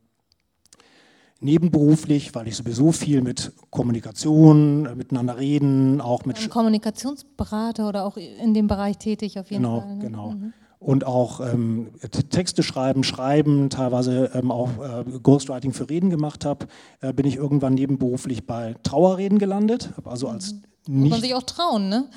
nebenberuflich, 1.40 2.34
weil 2.34 2.48
ich 2.48 2.56
sowieso 2.56 2.92
viel 2.92 3.20
mit 3.20 3.52
Kommunikation, 3.70 4.86
äh, 4.86 4.94
miteinander 4.94 5.38
reden, 5.38 6.00
auch 6.00 6.24
mit... 6.24 6.38
Ein 6.38 6.50
Kommunikationsberater 6.50 7.88
oder 7.88 8.04
auch 8.04 8.16
in 8.16 8.54
dem 8.54 8.68
Bereich 8.68 8.98
tätig 8.98 9.38
auf 9.38 9.50
jeden 9.50 9.64
genau, 9.64 9.80
Fall. 9.80 9.96
Ne? 9.96 10.04
Genau, 10.04 10.28
genau. 10.30 10.38
Mhm 10.46 10.52
und 10.78 11.06
auch 11.06 11.40
ähm, 11.40 11.90
Texte 12.30 12.62
schreiben, 12.62 13.02
schreiben, 13.02 13.70
teilweise 13.70 14.30
ähm, 14.34 14.50
auch 14.50 14.70
äh, 14.78 15.04
Ghostwriting 15.22 15.72
für 15.72 15.88
Reden 15.88 16.10
gemacht 16.10 16.44
habe, 16.44 16.66
äh, 17.00 17.12
bin 17.12 17.26
ich 17.26 17.36
irgendwann 17.36 17.74
nebenberuflich 17.74 18.46
bei 18.46 18.74
Trauerreden 18.82 19.38
gelandet. 19.38 19.90
Also 20.04 20.28
als 20.28 20.52
mhm. 20.86 21.00
nicht 21.00 21.10
muss 21.10 21.10
man 21.10 21.20
sich 21.20 21.34
auch 21.34 21.42
trauen, 21.42 21.88
ne? 21.88 22.08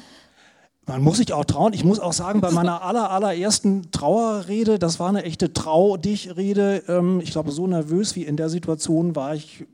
Man 0.86 1.04
muss 1.04 1.18
sich 1.18 1.32
auch 1.34 1.46
trauen. 1.46 1.74
Ich 1.74 1.84
muss 1.84 2.00
auch 2.00 2.13
sagen, 2.13 2.42
bei 2.42 2.50
meiner 2.50 2.82
aller, 2.82 3.12
allerersten 3.12 3.92
Trauerrede, 3.92 4.80
das 4.80 5.00
war 5.00 5.10
eine 5.10 5.22
echte 5.24 5.54
Trau-Dich-Rede. 5.54 6.84
Ähm, 6.88 7.22
ich 7.22 7.30
glaube, 7.30 7.51
so 7.51 7.68
nervös 7.68 8.16
wie 8.16 8.24
in 8.24 8.38
der 8.38 8.50
Situation 8.50 9.16
war 9.16 9.36
ich 9.36 9.68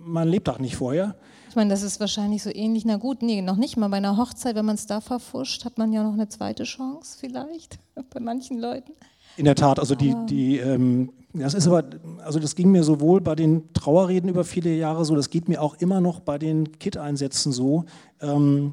mein 0.00 0.26
Lebtag 0.26 0.58
nicht 0.58 0.74
vorher. 0.74 1.14
Ich 1.52 1.56
meine, 1.56 1.68
das 1.68 1.82
ist 1.82 2.00
wahrscheinlich 2.00 2.42
so 2.42 2.48
ähnlich. 2.48 2.86
Na 2.86 2.96
gut, 2.96 3.20
nee, 3.20 3.42
noch 3.42 3.56
nicht 3.56 3.76
mal 3.76 3.88
bei 3.88 3.98
einer 3.98 4.16
Hochzeit, 4.16 4.54
wenn 4.56 4.64
man 4.64 4.76
es 4.76 4.86
da 4.86 5.02
verfuscht, 5.02 5.66
hat 5.66 5.76
man 5.76 5.92
ja 5.92 6.02
noch 6.02 6.14
eine 6.14 6.26
zweite 6.26 6.62
Chance 6.62 7.18
vielleicht 7.20 7.78
bei 8.14 8.20
manchen 8.20 8.58
Leuten. 8.58 8.92
In 9.36 9.44
der 9.44 9.54
Tat, 9.54 9.78
also 9.78 9.94
die, 9.94 10.16
die 10.24 10.56
ähm, 10.56 11.12
das 11.34 11.52
ist 11.52 11.66
aber, 11.66 11.84
also 12.24 12.38
das 12.38 12.54
ging 12.54 12.70
mir 12.70 12.82
sowohl 12.84 13.20
bei 13.20 13.34
den 13.34 13.70
Trauerreden 13.74 14.30
über 14.30 14.44
viele 14.44 14.74
Jahre 14.74 15.04
so, 15.04 15.14
das 15.14 15.28
geht 15.28 15.50
mir 15.50 15.60
auch 15.60 15.76
immer 15.78 16.00
noch 16.00 16.20
bei 16.20 16.38
den 16.38 16.72
Kit-Einsätzen 16.78 17.52
so. 17.52 17.84
Ähm, 18.22 18.72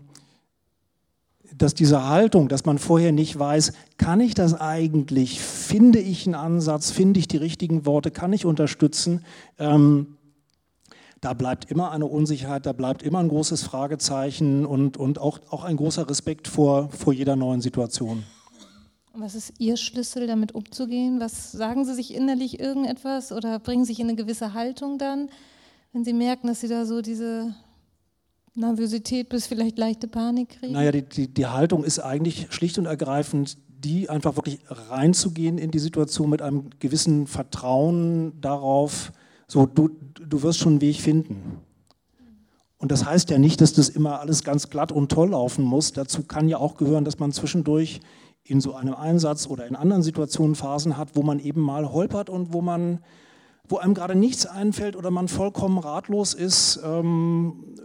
dass 1.58 1.74
diese 1.74 2.08
Haltung, 2.08 2.48
dass 2.48 2.64
man 2.64 2.78
vorher 2.78 3.12
nicht 3.12 3.38
weiß, 3.38 3.74
kann 3.98 4.22
ich 4.22 4.36
das 4.36 4.54
eigentlich, 4.54 5.42
finde 5.42 6.00
ich 6.00 6.26
einen 6.26 6.36
Ansatz, 6.36 6.92
finde 6.92 7.20
ich 7.20 7.28
die 7.28 7.36
richtigen 7.36 7.86
Worte, 7.86 8.10
kann 8.10 8.32
ich 8.32 8.46
unterstützen, 8.46 9.26
ähm, 9.58 10.16
da 11.22 11.34
bleibt 11.34 11.70
immer 11.70 11.92
eine 11.92 12.06
Unsicherheit, 12.06 12.66
da 12.66 12.74
bleibt 12.74 13.04
immer 13.04 13.20
ein 13.20 13.28
großes 13.28 13.64
Fragezeichen 13.64 14.66
und, 14.66 14.98
und 14.98 15.20
auch, 15.20 15.40
auch 15.50 15.64
ein 15.64 15.78
großer 15.78 16.10
Respekt 16.10 16.48
vor, 16.48 16.90
vor 16.90 17.14
jeder 17.14 17.36
neuen 17.36 17.62
Situation. 17.62 18.24
Was 19.14 19.36
ist 19.36 19.54
Ihr 19.58 19.76
Schlüssel, 19.76 20.28
damit 20.28 20.54
umzugehen? 20.54 21.20
Was 21.20 21.52
sagen 21.52 21.84
Sie 21.84 21.94
sich 21.94 22.14
innerlich 22.14 22.60
irgendetwas 22.60 23.32
oder 23.32 23.60
bringen 23.60 23.84
sich 23.84 24.00
in 24.00 24.08
eine 24.08 24.16
gewisse 24.16 24.54
Haltung 24.54 24.98
dann, 24.98 25.30
wenn 25.92 26.06
Sie 26.06 26.14
merken, 26.14 26.48
dass 26.48 26.62
Sie 26.62 26.68
da 26.68 26.86
so 26.86 27.02
diese 27.02 27.54
Nervosität 28.56 29.28
bis 29.30 29.48
vielleicht 29.48 29.78
leichte 29.78 30.08
Panik 30.08 30.60
kriegen? 30.60 30.74
Naja, 30.74 30.92
die, 30.92 31.02
die, 31.02 31.28
die 31.28 31.48
Haltung 31.48 31.84
ist 31.84 32.00
eigentlich 32.00 32.48
schlicht 32.52 32.78
und 32.78 32.86
ergreifend 32.86 33.58
die, 33.68 34.10
einfach 34.10 34.36
wirklich 34.36 34.60
reinzugehen 34.68 35.58
in 35.58 35.72
die 35.72 35.80
Situation 35.80 36.30
mit 36.30 36.42
einem 36.42 36.70
gewissen 36.80 37.28
Vertrauen 37.28 38.40
darauf, 38.42 39.12
so 39.50 39.66
du, 39.66 39.90
du 40.14 40.44
wirst 40.44 40.60
schon 40.60 40.74
einen 40.74 40.82
Weg 40.82 41.02
finden. 41.02 41.58
Und 42.78 42.92
das 42.92 43.04
heißt 43.04 43.30
ja 43.30 43.38
nicht, 43.38 43.60
dass 43.60 43.74
das 43.74 43.90
immer 43.90 44.22
alles 44.22 44.44
ganz 44.44 44.70
glatt 44.70 44.94
und 44.94 45.12
toll 45.12 45.32
laufen 45.32 45.66
muss. 45.66 45.92
Dazu 45.92 46.24
kann 46.24 46.48
ja 46.48 46.58
auch 46.58 46.78
gehören, 46.78 47.04
dass 47.04 47.20
man 47.20 47.34
zwischendurch 47.34 48.00
in 48.44 48.62
so 48.62 48.74
einem 48.74 48.94
Einsatz 48.94 49.48
oder 49.48 49.68
in 49.68 49.76
anderen 49.76 50.04
Situationen 50.04 50.56
Phasen 50.56 50.98
hat, 50.98 51.16
wo 51.16 51.24
man 51.24 51.40
eben 51.40 51.62
mal 51.62 51.92
holpert 51.92 52.30
und 52.30 52.54
wo 52.54 52.62
man, 52.62 53.00
wo 53.68 53.78
einem 53.78 53.94
gerade 53.94 54.16
nichts 54.16 54.46
einfällt 54.46 54.96
oder 54.96 55.12
man 55.12 55.28
vollkommen 55.28 55.78
ratlos 55.78 56.34
ist. 56.34 56.80
Ähm, 56.84 57.76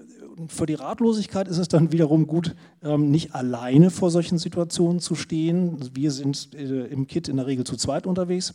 für 0.49 0.67
die 0.67 0.75
Ratlosigkeit 0.75 1.49
ist 1.49 1.59
es 1.59 1.69
dann 1.69 1.93
wiederum 1.93 2.27
gut, 2.27 2.55
ähm, 2.83 3.11
nicht 3.11 3.35
alleine 3.35 3.91
vor 3.91 4.11
solchen 4.11 4.39
Situationen 4.39 5.01
zu 5.01 5.15
stehen. 5.15 5.79
Wir 5.95 6.11
sind 6.11 6.55
äh, 6.55 6.87
im 6.87 7.07
Kit 7.07 7.29
in 7.29 7.37
der 7.37 7.47
Regel 7.47 7.65
zu 7.65 7.77
zweit 7.77 8.07
unterwegs, 8.07 8.55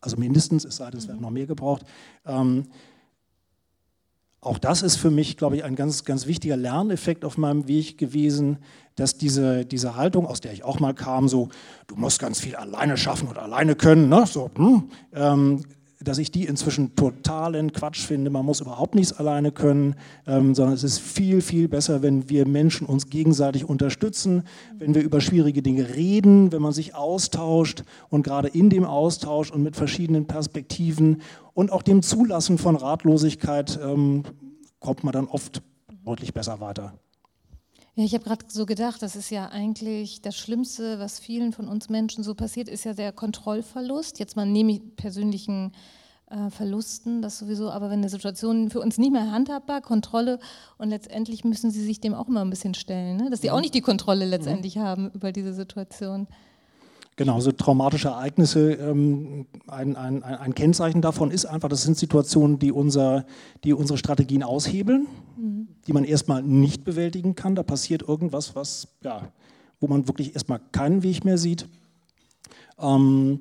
also 0.00 0.16
mindestens, 0.16 0.64
es 0.64 0.76
sei 0.76 0.90
denn, 0.90 0.98
es 0.98 1.08
werden 1.08 1.20
noch 1.20 1.30
mehr 1.30 1.46
gebraucht. 1.46 1.84
Ähm, 2.24 2.64
auch 4.40 4.58
das 4.58 4.82
ist 4.82 4.96
für 4.96 5.10
mich, 5.10 5.36
glaube 5.36 5.56
ich, 5.56 5.64
ein 5.64 5.74
ganz, 5.74 6.04
ganz 6.04 6.26
wichtiger 6.26 6.56
Lerneffekt 6.56 7.24
auf 7.24 7.36
meinem 7.36 7.66
Weg 7.66 7.98
gewesen, 7.98 8.58
dass 8.94 9.18
diese, 9.18 9.64
diese 9.66 9.96
Haltung, 9.96 10.26
aus 10.26 10.40
der 10.40 10.52
ich 10.52 10.62
auch 10.62 10.78
mal 10.78 10.94
kam, 10.94 11.28
so, 11.28 11.48
du 11.88 11.96
musst 11.96 12.20
ganz 12.20 12.40
viel 12.40 12.54
alleine 12.54 12.96
schaffen 12.96 13.28
und 13.28 13.38
alleine 13.38 13.74
können, 13.74 14.08
ne? 14.08 14.24
so, 14.26 14.50
hm, 14.56 14.90
ähm, 15.12 15.62
dass 16.00 16.18
ich 16.18 16.30
die 16.30 16.44
inzwischen 16.44 16.94
totalen 16.94 17.72
Quatsch 17.72 18.04
finde. 18.04 18.30
Man 18.30 18.44
muss 18.44 18.60
überhaupt 18.60 18.94
nichts 18.94 19.12
alleine 19.12 19.50
können, 19.50 19.94
ähm, 20.26 20.54
sondern 20.54 20.74
es 20.74 20.84
ist 20.84 20.98
viel, 20.98 21.40
viel 21.40 21.68
besser, 21.68 22.02
wenn 22.02 22.28
wir 22.28 22.46
Menschen 22.46 22.86
uns 22.86 23.08
gegenseitig 23.08 23.64
unterstützen, 23.64 24.42
wenn 24.78 24.94
wir 24.94 25.02
über 25.02 25.20
schwierige 25.20 25.62
Dinge 25.62 25.94
reden, 25.94 26.52
wenn 26.52 26.62
man 26.62 26.72
sich 26.72 26.94
austauscht 26.94 27.84
und 28.10 28.22
gerade 28.22 28.48
in 28.48 28.70
dem 28.70 28.84
Austausch 28.84 29.50
und 29.50 29.62
mit 29.62 29.76
verschiedenen 29.76 30.26
Perspektiven 30.26 31.22
und 31.54 31.72
auch 31.72 31.82
dem 31.82 32.02
Zulassen 32.02 32.58
von 32.58 32.76
Ratlosigkeit 32.76 33.78
ähm, 33.82 34.24
kommt 34.80 35.04
man 35.04 35.12
dann 35.12 35.26
oft 35.26 35.62
deutlich 36.04 36.34
besser 36.34 36.60
weiter. 36.60 36.92
Ja, 37.98 38.04
ich 38.04 38.12
habe 38.12 38.24
gerade 38.24 38.44
so 38.46 38.66
gedacht, 38.66 39.00
das 39.00 39.16
ist 39.16 39.30
ja 39.30 39.48
eigentlich 39.48 40.20
das 40.20 40.36
Schlimmste, 40.36 40.98
was 40.98 41.18
vielen 41.18 41.54
von 41.54 41.66
uns 41.66 41.88
Menschen 41.88 42.22
so 42.22 42.34
passiert, 42.34 42.68
ist 42.68 42.84
ja 42.84 42.92
der 42.92 43.10
Kontrollverlust. 43.10 44.18
Jetzt 44.18 44.36
mal 44.36 44.44
nehme 44.44 44.72
ich 44.72 44.96
persönlichen 44.96 45.72
äh, 46.28 46.50
Verlusten, 46.50 47.22
das 47.22 47.38
sowieso, 47.38 47.70
aber 47.70 47.88
wenn 47.88 48.00
eine 48.00 48.10
Situation 48.10 48.68
für 48.68 48.80
uns 48.80 48.98
nicht 48.98 49.12
mehr 49.12 49.30
handhabbar, 49.30 49.80
Kontrolle 49.80 50.40
und 50.76 50.90
letztendlich 50.90 51.42
müssen 51.42 51.70
sie 51.70 51.82
sich 51.82 51.98
dem 51.98 52.12
auch 52.12 52.28
immer 52.28 52.42
ein 52.42 52.50
bisschen 52.50 52.74
stellen, 52.74 53.16
ne? 53.16 53.30
dass 53.30 53.40
sie 53.40 53.50
auch 53.50 53.62
nicht 53.62 53.72
die 53.72 53.80
Kontrolle 53.80 54.26
letztendlich 54.26 54.76
mhm. 54.76 54.80
haben 54.80 55.10
über 55.12 55.32
diese 55.32 55.54
Situation. 55.54 56.26
Genau, 57.18 57.40
so 57.40 57.50
traumatische 57.50 58.08
Ereignisse, 58.08 58.72
ähm, 58.72 59.46
ein, 59.66 59.96
ein, 59.96 60.22
ein, 60.22 60.54
Kennzeichen 60.54 61.00
davon 61.00 61.30
ist 61.30 61.46
einfach, 61.46 61.70
das 61.70 61.82
sind 61.82 61.96
Situationen, 61.96 62.58
die, 62.58 62.70
unser, 62.70 63.24
die 63.64 63.72
unsere 63.72 63.96
Strategien 63.96 64.42
aushebeln, 64.42 65.06
mhm. 65.38 65.68
die 65.86 65.94
man 65.94 66.04
erstmal 66.04 66.42
nicht 66.42 66.84
bewältigen 66.84 67.34
kann. 67.34 67.54
Da 67.54 67.62
passiert 67.62 68.02
irgendwas, 68.02 68.54
was, 68.54 68.88
ja, 69.02 69.32
wo 69.80 69.86
man 69.88 70.06
wirklich 70.06 70.34
erstmal 70.34 70.60
keinen 70.72 71.02
Weg 71.02 71.24
mehr 71.24 71.38
sieht. 71.38 71.66
Ähm, 72.78 73.40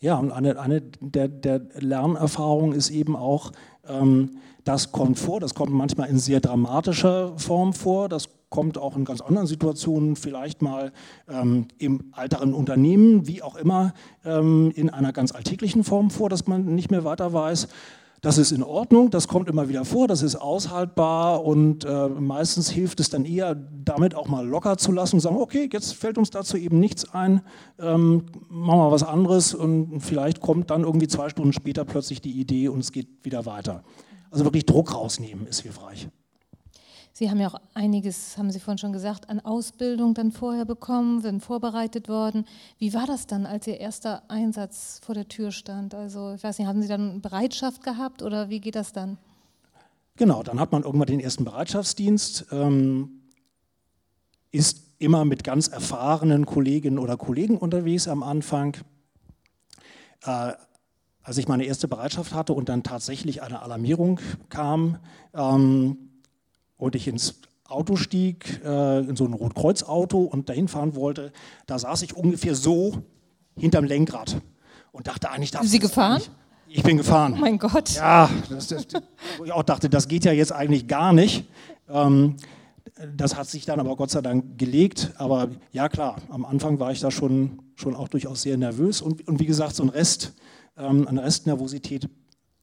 ja, 0.00 0.16
und 0.16 0.32
eine, 0.32 0.58
eine 0.58 0.80
der, 0.80 1.28
der 1.28 1.60
Lernerfahrungen 1.74 2.74
ist 2.74 2.88
eben 2.88 3.16
auch, 3.16 3.52
das 4.64 4.92
kommt 4.92 5.18
vor, 5.18 5.40
das 5.40 5.54
kommt 5.54 5.72
manchmal 5.72 6.08
in 6.08 6.18
sehr 6.18 6.40
dramatischer 6.40 7.38
Form 7.38 7.72
vor, 7.72 8.08
das 8.08 8.28
kommt 8.50 8.78
auch 8.78 8.96
in 8.96 9.04
ganz 9.04 9.20
anderen 9.20 9.46
Situationen, 9.46 10.16
vielleicht 10.16 10.62
mal 10.62 10.92
ähm, 11.28 11.66
im 11.78 12.12
älteren 12.16 12.54
Unternehmen, 12.54 13.26
wie 13.26 13.42
auch 13.42 13.56
immer, 13.56 13.92
ähm, 14.24 14.72
in 14.74 14.90
einer 14.90 15.12
ganz 15.12 15.32
alltäglichen 15.32 15.84
Form 15.84 16.10
vor, 16.10 16.28
dass 16.28 16.46
man 16.46 16.74
nicht 16.74 16.90
mehr 16.90 17.04
weiter 17.04 17.32
weiß. 17.32 17.68
Das 18.20 18.36
ist 18.36 18.50
in 18.50 18.64
Ordnung, 18.64 19.10
das 19.10 19.28
kommt 19.28 19.48
immer 19.48 19.68
wieder 19.68 19.84
vor, 19.84 20.08
das 20.08 20.22
ist 20.22 20.34
aushaltbar 20.34 21.44
und 21.44 21.84
äh, 21.84 22.08
meistens 22.08 22.68
hilft 22.68 22.98
es 22.98 23.10
dann 23.10 23.24
eher, 23.24 23.54
damit 23.54 24.16
auch 24.16 24.26
mal 24.26 24.44
locker 24.44 24.76
zu 24.76 24.90
lassen 24.90 25.16
und 25.16 25.20
sagen, 25.20 25.36
okay, 25.36 25.68
jetzt 25.72 25.94
fällt 25.94 26.18
uns 26.18 26.30
dazu 26.30 26.56
eben 26.56 26.80
nichts 26.80 27.14
ein, 27.14 27.42
ähm, 27.78 28.26
machen 28.48 28.80
wir 28.80 28.90
was 28.90 29.04
anderes 29.04 29.54
und 29.54 30.00
vielleicht 30.00 30.40
kommt 30.40 30.70
dann 30.70 30.82
irgendwie 30.82 31.06
zwei 31.06 31.28
Stunden 31.28 31.52
später 31.52 31.84
plötzlich 31.84 32.20
die 32.20 32.32
Idee 32.32 32.68
und 32.68 32.80
es 32.80 32.90
geht 32.90 33.06
wieder 33.22 33.46
weiter. 33.46 33.84
Also 34.32 34.44
wirklich 34.44 34.66
Druck 34.66 34.94
rausnehmen 34.94 35.46
ist 35.46 35.60
hilfreich. 35.60 36.08
Sie 37.18 37.28
haben 37.28 37.40
ja 37.40 37.48
auch 37.48 37.60
einiges, 37.74 38.38
haben 38.38 38.52
Sie 38.52 38.60
vorhin 38.60 38.78
schon 38.78 38.92
gesagt, 38.92 39.28
an 39.28 39.40
Ausbildung 39.40 40.14
dann 40.14 40.30
vorher 40.30 40.64
bekommen, 40.64 41.20
sind 41.20 41.42
vorbereitet 41.42 42.08
worden. 42.08 42.44
Wie 42.78 42.94
war 42.94 43.08
das 43.08 43.26
dann, 43.26 43.44
als 43.44 43.66
Ihr 43.66 43.80
erster 43.80 44.22
Einsatz 44.28 45.00
vor 45.04 45.16
der 45.16 45.26
Tür 45.26 45.50
stand? 45.50 45.96
Also 45.96 46.34
ich 46.34 46.44
weiß 46.44 46.60
nicht, 46.60 46.68
haben 46.68 46.80
Sie 46.80 46.86
dann 46.86 47.20
Bereitschaft 47.20 47.82
gehabt 47.82 48.22
oder 48.22 48.50
wie 48.50 48.60
geht 48.60 48.76
das 48.76 48.92
dann? 48.92 49.18
Genau, 50.14 50.44
dann 50.44 50.60
hat 50.60 50.70
man 50.70 50.84
irgendwann 50.84 51.08
den 51.08 51.18
ersten 51.18 51.44
Bereitschaftsdienst, 51.44 52.46
ähm, 52.52 53.22
ist 54.52 54.84
immer 55.00 55.24
mit 55.24 55.42
ganz 55.42 55.66
erfahrenen 55.66 56.46
Kolleginnen 56.46 57.00
oder 57.00 57.16
Kollegen 57.16 57.58
unterwegs 57.58 58.06
am 58.06 58.22
Anfang. 58.22 58.76
Äh, 60.22 60.52
als 61.24 61.36
ich 61.36 61.48
meine 61.48 61.64
erste 61.64 61.88
Bereitschaft 61.88 62.32
hatte 62.32 62.52
und 62.52 62.68
dann 62.68 62.84
tatsächlich 62.84 63.42
eine 63.42 63.60
Alarmierung 63.60 64.20
kam, 64.50 64.98
ähm, 65.34 66.07
und 66.78 66.94
ich 66.94 67.06
ins 67.06 67.40
Auto 67.68 67.96
stieg, 67.96 68.62
äh, 68.64 69.00
in 69.00 69.14
so 69.14 69.26
ein 69.26 69.34
Rotkreuzauto 69.34 70.22
und 70.22 70.48
dahin 70.48 70.68
fahren 70.68 70.94
wollte, 70.94 71.32
da 71.66 71.78
saß 71.78 72.00
ich 72.02 72.16
ungefähr 72.16 72.54
so 72.54 73.02
hinterm 73.58 73.84
Lenkrad 73.84 74.40
und 74.92 75.06
dachte 75.06 75.30
eigentlich, 75.30 75.50
das 75.50 75.70
Sie 75.70 75.78
gefahren? 75.78 76.22
Ich 76.70 76.82
bin 76.82 76.96
gefahren. 76.96 77.34
Oh 77.36 77.40
mein 77.40 77.58
Gott. 77.58 77.90
Ja, 77.94 78.30
das, 78.50 78.68
das, 78.68 78.86
wo 79.38 79.44
ich 79.44 79.52
auch 79.52 79.62
dachte, 79.62 79.88
das 79.88 80.08
geht 80.08 80.24
ja 80.24 80.32
jetzt 80.32 80.52
eigentlich 80.52 80.86
gar 80.86 81.12
nicht. 81.12 81.46
Ähm, 81.88 82.36
das 83.16 83.36
hat 83.36 83.48
sich 83.48 83.64
dann 83.64 83.80
aber 83.80 83.96
Gott 83.96 84.10
sei 84.10 84.20
Dank 84.20 84.58
gelegt. 84.58 85.12
Aber 85.16 85.48
ja, 85.72 85.88
klar, 85.88 86.16
am 86.28 86.44
Anfang 86.44 86.78
war 86.78 86.92
ich 86.92 87.00
da 87.00 87.10
schon, 87.10 87.62
schon 87.74 87.94
auch 87.94 88.08
durchaus 88.08 88.42
sehr 88.42 88.56
nervös. 88.56 89.00
Und, 89.00 89.26
und 89.28 89.40
wie 89.40 89.46
gesagt, 89.46 89.76
so 89.76 89.82
ein 89.82 89.88
Rest, 89.88 90.34
ähm, 90.76 91.08
eine 91.08 91.22
Restnervosität 91.22 92.08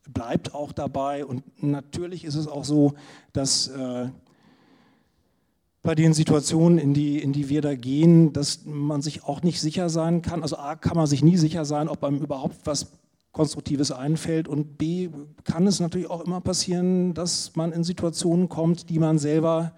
bleibt 0.07 0.53
auch 0.53 0.71
dabei. 0.71 1.25
Und 1.25 1.43
natürlich 1.63 2.25
ist 2.25 2.35
es 2.35 2.47
auch 2.47 2.63
so, 2.63 2.93
dass 3.33 3.67
äh, 3.67 4.09
bei 5.83 5.95
den 5.95 6.13
Situationen, 6.13 6.79
in 6.79 6.93
die, 6.93 7.19
in 7.19 7.31
die 7.31 7.47
wir 7.49 7.61
da 7.61 7.75
gehen, 7.75 8.33
dass 8.33 8.65
man 8.65 9.01
sich 9.01 9.23
auch 9.23 9.43
nicht 9.43 9.61
sicher 9.61 9.89
sein 9.89 10.21
kann. 10.21 10.41
Also 10.41 10.57
A, 10.57 10.75
kann 10.75 10.97
man 10.97 11.07
sich 11.07 11.23
nie 11.23 11.37
sicher 11.37 11.63
sein, 11.63 11.87
ob 11.87 12.03
einem 12.03 12.21
überhaupt 12.21 12.57
was 12.65 12.87
Konstruktives 13.31 13.91
einfällt. 13.91 14.47
Und 14.47 14.77
B, 14.77 15.09
kann 15.43 15.67
es 15.67 15.79
natürlich 15.79 16.09
auch 16.09 16.21
immer 16.21 16.41
passieren, 16.41 17.13
dass 17.13 17.55
man 17.55 17.71
in 17.71 17.83
Situationen 17.83 18.49
kommt, 18.49 18.89
die 18.89 18.97
man 18.97 19.19
selber 19.19 19.73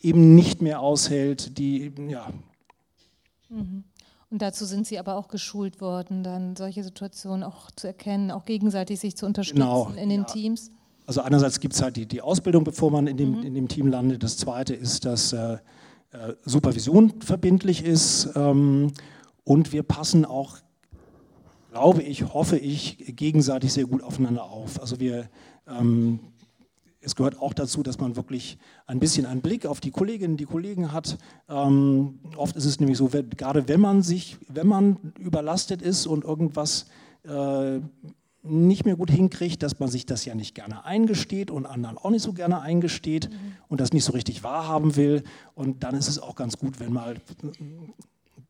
eben 0.00 0.34
nicht 0.34 0.62
mehr 0.62 0.80
aushält, 0.80 1.58
die, 1.58 1.92
ja. 2.08 2.28
Mhm. 3.48 3.84
Und 4.30 4.42
dazu 4.42 4.64
sind 4.64 4.86
Sie 4.86 4.98
aber 4.98 5.16
auch 5.16 5.28
geschult 5.28 5.80
worden, 5.80 6.24
dann 6.24 6.56
solche 6.56 6.82
Situationen 6.82 7.44
auch 7.44 7.70
zu 7.70 7.86
erkennen, 7.86 8.30
auch 8.30 8.44
gegenseitig 8.44 8.98
sich 8.98 9.16
zu 9.16 9.24
unterstützen 9.24 9.60
genau, 9.60 9.92
in 9.96 10.08
den 10.08 10.22
ja. 10.22 10.26
Teams. 10.26 10.70
Also 11.06 11.20
einerseits 11.20 11.60
gibt 11.60 11.74
es 11.74 11.82
halt 11.82 11.96
die, 11.96 12.06
die 12.06 12.20
Ausbildung, 12.20 12.64
bevor 12.64 12.90
man 12.90 13.06
in 13.06 13.16
dem, 13.16 13.38
mhm. 13.38 13.42
in 13.44 13.54
dem 13.54 13.68
Team 13.68 13.86
landet. 13.86 14.24
Das 14.24 14.36
Zweite 14.36 14.74
ist, 14.74 15.04
dass 15.04 15.32
äh, 15.32 15.58
äh, 16.12 16.34
Supervision 16.44 17.20
verbindlich 17.20 17.84
ist 17.84 18.30
ähm, 18.34 18.92
und 19.44 19.72
wir 19.72 19.84
passen 19.84 20.24
auch, 20.24 20.58
glaube 21.70 22.02
ich, 22.02 22.34
hoffe 22.34 22.58
ich, 22.58 23.14
gegenseitig 23.16 23.72
sehr 23.72 23.86
gut 23.86 24.02
aufeinander 24.02 24.44
auf. 24.44 24.80
Also 24.80 24.98
wir 24.98 25.28
ähm, 25.68 26.18
es 27.06 27.14
gehört 27.14 27.40
auch 27.40 27.54
dazu, 27.54 27.84
dass 27.84 28.00
man 28.00 28.16
wirklich 28.16 28.58
ein 28.86 28.98
bisschen 28.98 29.26
einen 29.26 29.40
Blick 29.40 29.64
auf 29.64 29.78
die 29.78 29.92
Kolleginnen, 29.92 30.36
die 30.36 30.44
Kollegen 30.44 30.92
hat. 30.92 31.18
Ähm, 31.48 32.18
oft 32.36 32.56
ist 32.56 32.64
es 32.64 32.80
nämlich 32.80 32.98
so, 32.98 33.10
gerade 33.36 33.68
wenn 33.68 33.80
man 33.80 34.02
sich, 34.02 34.38
wenn 34.48 34.66
man 34.66 34.96
überlastet 35.16 35.82
ist 35.82 36.08
und 36.08 36.24
irgendwas 36.24 36.86
äh, 37.22 37.78
nicht 38.42 38.84
mehr 38.86 38.96
gut 38.96 39.12
hinkriegt, 39.12 39.62
dass 39.62 39.78
man 39.78 39.88
sich 39.88 40.04
das 40.04 40.24
ja 40.24 40.34
nicht 40.34 40.56
gerne 40.56 40.84
eingesteht 40.84 41.52
und 41.52 41.64
anderen 41.64 41.96
auch 41.96 42.10
nicht 42.10 42.22
so 42.22 42.32
gerne 42.32 42.60
eingesteht 42.60 43.30
mhm. 43.30 43.36
und 43.68 43.80
das 43.80 43.92
nicht 43.92 44.04
so 44.04 44.12
richtig 44.12 44.42
wahrhaben 44.42 44.96
will. 44.96 45.22
Und 45.54 45.84
dann 45.84 45.94
ist 45.94 46.08
es 46.08 46.18
auch 46.18 46.34
ganz 46.34 46.58
gut, 46.58 46.80
wenn 46.80 46.92
mal 46.92 47.14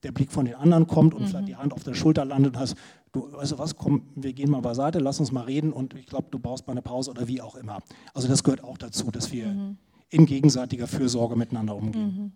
der 0.03 0.13
Blick 0.13 0.33
von 0.33 0.47
den 0.47 0.55
anderen 0.55 0.87
kommt 0.87 1.15
und 1.15 1.25
mhm. 1.25 1.27
vielleicht 1.27 1.49
die 1.49 1.57
Hand 1.57 1.75
auf 1.75 1.85
der 1.85 1.93
Schulter 1.93 2.25
landet 2.25 2.55
und 2.55 2.61
hast, 2.61 2.75
du, 3.17 3.33
weißt 3.33 3.53
du 3.53 3.59
was, 3.59 3.77
komm, 3.77 4.03
wir 4.15 4.33
gehen 4.33 4.51
mal 4.51 4.61
beiseite, 4.61 4.99
lass 4.99 5.21
uns 5.21 5.33
mal 5.33 5.45
reden 5.45 5.73
und 5.73 5.95
ich 5.95 6.07
glaube, 6.07 6.29
du 6.31 6.39
brauchst 6.39 6.67
mal 6.67 6.73
eine 6.73 6.83
Pause 6.83 7.11
oder 7.11 7.27
wie 7.29 7.41
auch 7.41 7.57
immer. 7.57 7.81
Also 8.15 8.29
das 8.29 8.45
gehört 8.45 8.63
auch 8.63 8.79
dazu, 8.79 9.11
dass 9.11 9.33
wir 9.33 9.47
mhm. 9.47 9.79
in 10.11 10.27
gegenseitiger 10.27 10.87
Fürsorge 10.87 11.37
miteinander 11.37 11.75
umgehen. 11.75 12.17
Mhm. 12.17 12.33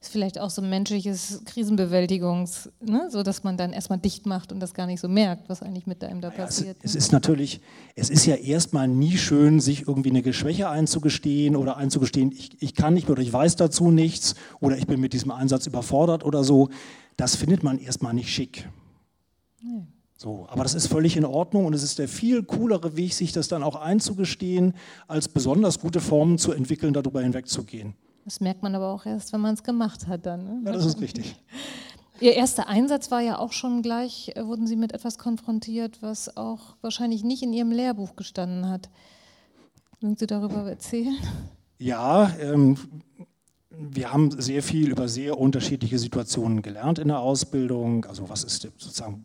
Ist 0.00 0.12
vielleicht 0.12 0.38
auch 0.38 0.50
so 0.50 0.62
ein 0.62 0.70
menschliches 0.70 1.42
Krisenbewältigungs, 1.44 2.70
ne? 2.80 3.08
so 3.10 3.24
dass 3.24 3.42
man 3.42 3.56
dann 3.56 3.72
erstmal 3.72 3.98
dicht 3.98 4.26
macht 4.26 4.52
und 4.52 4.60
das 4.60 4.72
gar 4.72 4.86
nicht 4.86 5.00
so 5.00 5.08
merkt, 5.08 5.48
was 5.48 5.60
eigentlich 5.60 5.88
mit 5.88 6.04
einem 6.04 6.20
da 6.20 6.28
naja, 6.28 6.44
passiert. 6.44 6.76
Es, 6.82 6.94
ne? 6.94 6.98
es, 6.98 7.06
ist 7.06 7.12
natürlich, 7.12 7.60
es 7.96 8.08
ist 8.08 8.24
ja 8.24 8.36
erstmal 8.36 8.86
nie 8.86 9.16
schön, 9.16 9.58
sich 9.58 9.88
irgendwie 9.88 10.10
eine 10.10 10.32
Schwäche 10.32 10.68
einzugestehen 10.68 11.56
oder 11.56 11.78
einzugestehen, 11.78 12.30
ich, 12.30 12.62
ich 12.62 12.76
kann 12.76 12.94
nicht 12.94 13.08
mehr 13.08 13.14
oder 13.14 13.22
ich 13.22 13.32
weiß 13.32 13.56
dazu 13.56 13.90
nichts 13.90 14.36
oder 14.60 14.78
ich 14.78 14.86
bin 14.86 15.00
mit 15.00 15.14
diesem 15.14 15.32
Einsatz 15.32 15.66
überfordert 15.66 16.24
oder 16.24 16.44
so. 16.44 16.68
Das 17.16 17.34
findet 17.34 17.64
man 17.64 17.80
erstmal 17.80 18.14
nicht 18.14 18.32
schick. 18.32 18.68
Nee. 19.60 19.88
So, 20.20 20.48
aber 20.50 20.64
das 20.64 20.74
ist 20.74 20.88
völlig 20.88 21.16
in 21.16 21.24
Ordnung 21.24 21.64
und 21.64 21.74
es 21.74 21.84
ist 21.84 22.00
der 22.00 22.08
viel 22.08 22.42
coolere 22.42 22.96
Weg, 22.96 23.14
sich 23.14 23.30
das 23.30 23.46
dann 23.46 23.62
auch 23.62 23.76
einzugestehen, 23.76 24.74
als 25.06 25.28
besonders 25.28 25.78
gute 25.78 26.00
Formen 26.00 26.38
zu 26.38 26.50
entwickeln, 26.50 26.92
darüber 26.92 27.22
hinwegzugehen. 27.22 27.94
Das 28.24 28.40
merkt 28.40 28.64
man 28.64 28.74
aber 28.74 28.92
auch 28.92 29.06
erst, 29.06 29.32
wenn 29.32 29.40
man 29.40 29.54
es 29.54 29.62
gemacht 29.62 30.08
hat 30.08 30.26
dann. 30.26 30.44
Ne? 30.44 30.62
Ja, 30.66 30.72
das 30.72 30.84
ist 30.84 31.00
richtig. 31.00 31.36
Ihr 32.20 32.34
erster 32.34 32.66
Einsatz 32.66 33.12
war 33.12 33.20
ja 33.20 33.38
auch 33.38 33.52
schon 33.52 33.80
gleich, 33.80 34.32
äh, 34.34 34.44
wurden 34.44 34.66
Sie 34.66 34.74
mit 34.74 34.92
etwas 34.92 35.18
konfrontiert, 35.18 35.98
was 36.02 36.36
auch 36.36 36.74
wahrscheinlich 36.80 37.22
nicht 37.22 37.44
in 37.44 37.52
Ihrem 37.52 37.70
Lehrbuch 37.70 38.16
gestanden 38.16 38.68
hat. 38.68 38.90
Mögen 40.00 40.16
Sie 40.16 40.26
darüber 40.26 40.68
erzählen? 40.68 41.16
Ja, 41.78 42.32
ähm, 42.40 42.76
wir 43.70 44.12
haben 44.12 44.32
sehr 44.40 44.64
viel 44.64 44.90
über 44.90 45.06
sehr 45.06 45.38
unterschiedliche 45.38 46.00
Situationen 46.00 46.60
gelernt 46.60 46.98
in 46.98 47.06
der 47.06 47.20
Ausbildung. 47.20 48.04
Also 48.06 48.28
was 48.28 48.42
ist 48.42 48.62
sozusagen, 48.62 49.24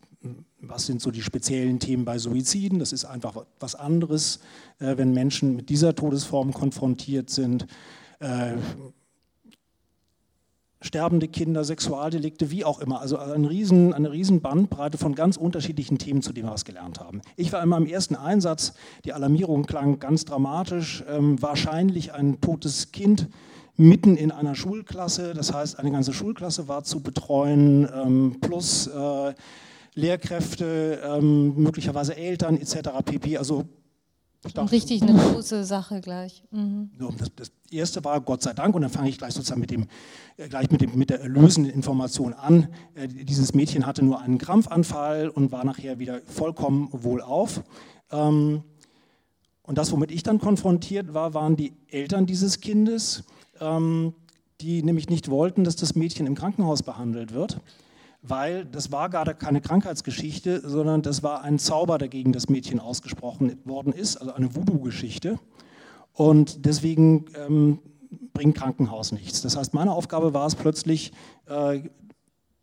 was 0.62 0.86
sind 0.86 1.01
so 1.01 1.12
die 1.12 1.22
speziellen 1.22 1.80
Themen 1.80 2.06
bei 2.06 2.18
Suiziden? 2.18 2.80
Das 2.80 2.94
ist 2.94 3.06
einfach 3.06 3.46
was 3.60 3.75
anderes, 3.75 4.39
äh, 4.80 4.98
wenn 4.98 5.13
Menschen 5.13 5.56
mit 5.56 5.70
dieser 5.70 5.96
Todesform 5.96 6.53
konfrontiert 6.53 7.30
sind 7.30 7.68
äh, 8.24 8.56
sterbende 10.82 11.30
Kinder, 11.30 11.63
Sexualdelikte, 11.63 12.51
wie 12.51 12.65
auch 12.65 12.80
immer. 12.80 13.00
Also 13.00 13.18
eine 13.18 13.50
riesen, 13.50 13.94
eine 13.94 14.12
riesen 14.12 14.42
Bandbreite 14.42 14.98
von 14.98 15.15
ganz 15.15 15.38
unterschiedlichen 15.38 15.98
Themen, 15.98 16.22
zu 16.22 16.34
denen 16.34 16.48
wir 16.48 16.53
was 16.53 16.65
gelernt 16.65 17.00
haben. 17.00 17.22
Ich 17.38 17.53
war 17.53 17.63
in 17.63 17.70
meinem 17.70 17.86
ersten 17.86 18.15
Einsatz, 18.15 18.74
die 19.06 19.13
Alarmierung 19.13 19.65
klang 19.65 20.00
ganz 20.00 20.25
dramatisch, 20.25 21.03
ähm, 21.08 21.42
wahrscheinlich 21.42 22.13
ein 22.13 22.42
totes 22.42 22.92
Kind 22.92 23.30
mitten 23.75 24.18
in 24.18 24.32
einer 24.32 24.56
Schulklasse, 24.56 25.34
das 25.34 25.53
heißt 25.53 25.80
eine 25.80 25.92
ganze 25.92 26.13
Schulklasse 26.13 26.68
war 26.68 26.84
zu 26.84 27.01
betreuen, 27.01 27.88
ähm, 27.94 28.38
plus 28.42 28.88
äh, 28.88 29.34
Lehrkräfte, 29.95 31.01
ähm, 31.03 31.55
möglicherweise 31.55 32.15
Eltern 32.15 32.57
etc. 32.57 32.89
pp. 33.05 33.38
Also 33.38 33.65
Schon 34.53 34.67
richtig 34.67 35.01
eine 35.01 35.13
große 35.13 35.63
Sache 35.63 36.01
gleich. 36.01 36.43
Mhm. 36.51 36.89
Das, 37.17 37.31
das, 37.35 37.51
erste 37.71 38.03
war 38.03 38.19
Gott 38.19 38.41
sei 38.41 38.53
Dank, 38.53 38.75
und 38.75 38.81
dann 38.81 38.91
fange 38.91 39.09
ich 39.09 39.17
gleich 39.17 39.33
sozusagen 39.33 39.62
mit, 39.62 39.71
dem, 39.71 39.88
äh, 40.38 40.50
gleich 40.50 40.69
mit, 40.69 40.81
dem, 40.81 40.95
mit 40.97 41.09
der 41.09 41.21
erlösenden 41.21 41.71
Information 41.71 42.33
an. 42.33 42.67
Äh, 42.93 43.07
dieses 43.07 43.53
Mädchen 43.53 43.85
hatte 43.85 44.03
nur 44.03 44.19
einen 44.19 44.38
Krampfanfall 44.38 45.29
und 45.29 45.51
war 45.51 45.63
nachher 45.63 45.97
wieder 45.97 46.21
vollkommen 46.25 46.89
wohlauf. 46.91 47.63
Ähm, 48.12 48.63
und 49.62 49.77
das, 49.77 49.93
womit 49.93 50.12
ich 50.12 50.23
dann 50.23 50.39
konfrontiert 50.39 51.13
war, 51.13 51.33
waren 51.33 51.55
die 51.55 51.73
Eltern 51.88 52.25
dieses 52.25 52.59
Kindes, 52.59 53.23
ähm, 53.62 54.13
die 54.59 54.83
nämlich 54.83 55.09
nicht 55.09 55.29
wollten, 55.29 55.63
dass 55.63 55.77
das 55.77 55.95
Mädchen 55.95 56.27
im 56.27 56.35
Krankenhaus 56.35 56.83
behandelt 56.83 57.33
wird 57.33 57.62
weil 58.24 58.65
das 58.65 58.92
war 58.92 59.10
gerade 59.10 59.36
keine 59.36 59.62
Krankheitsgeschichte, 59.62 60.68
sondern 60.68 61.01
das 61.01 61.24
war 61.24 61.44
ein 61.44 61.60
Zauber, 61.60 61.98
der 61.98 62.08
gegen 62.08 62.32
das 62.32 62.50
Mädchen 62.50 62.80
ausgesprochen 62.80 63.58
worden 63.65 63.92
ist, 63.92 64.18
also 64.18 64.34
eine 64.34 64.56
Voodoo-Geschichte. 64.56 65.39
Und 66.13 66.65
deswegen 66.65 67.26
ähm, 67.47 67.80
bringt 68.34 68.56
Krankenhaus 68.56 69.12
nichts. 69.12 69.41
Das 69.41 69.58
heißt, 69.58 69.74
meine 69.74 69.91
Aufgabe 69.91 70.34
war 70.34 70.47
es 70.47 70.56
plötzlich, 70.56 71.12
äh, 71.47 71.82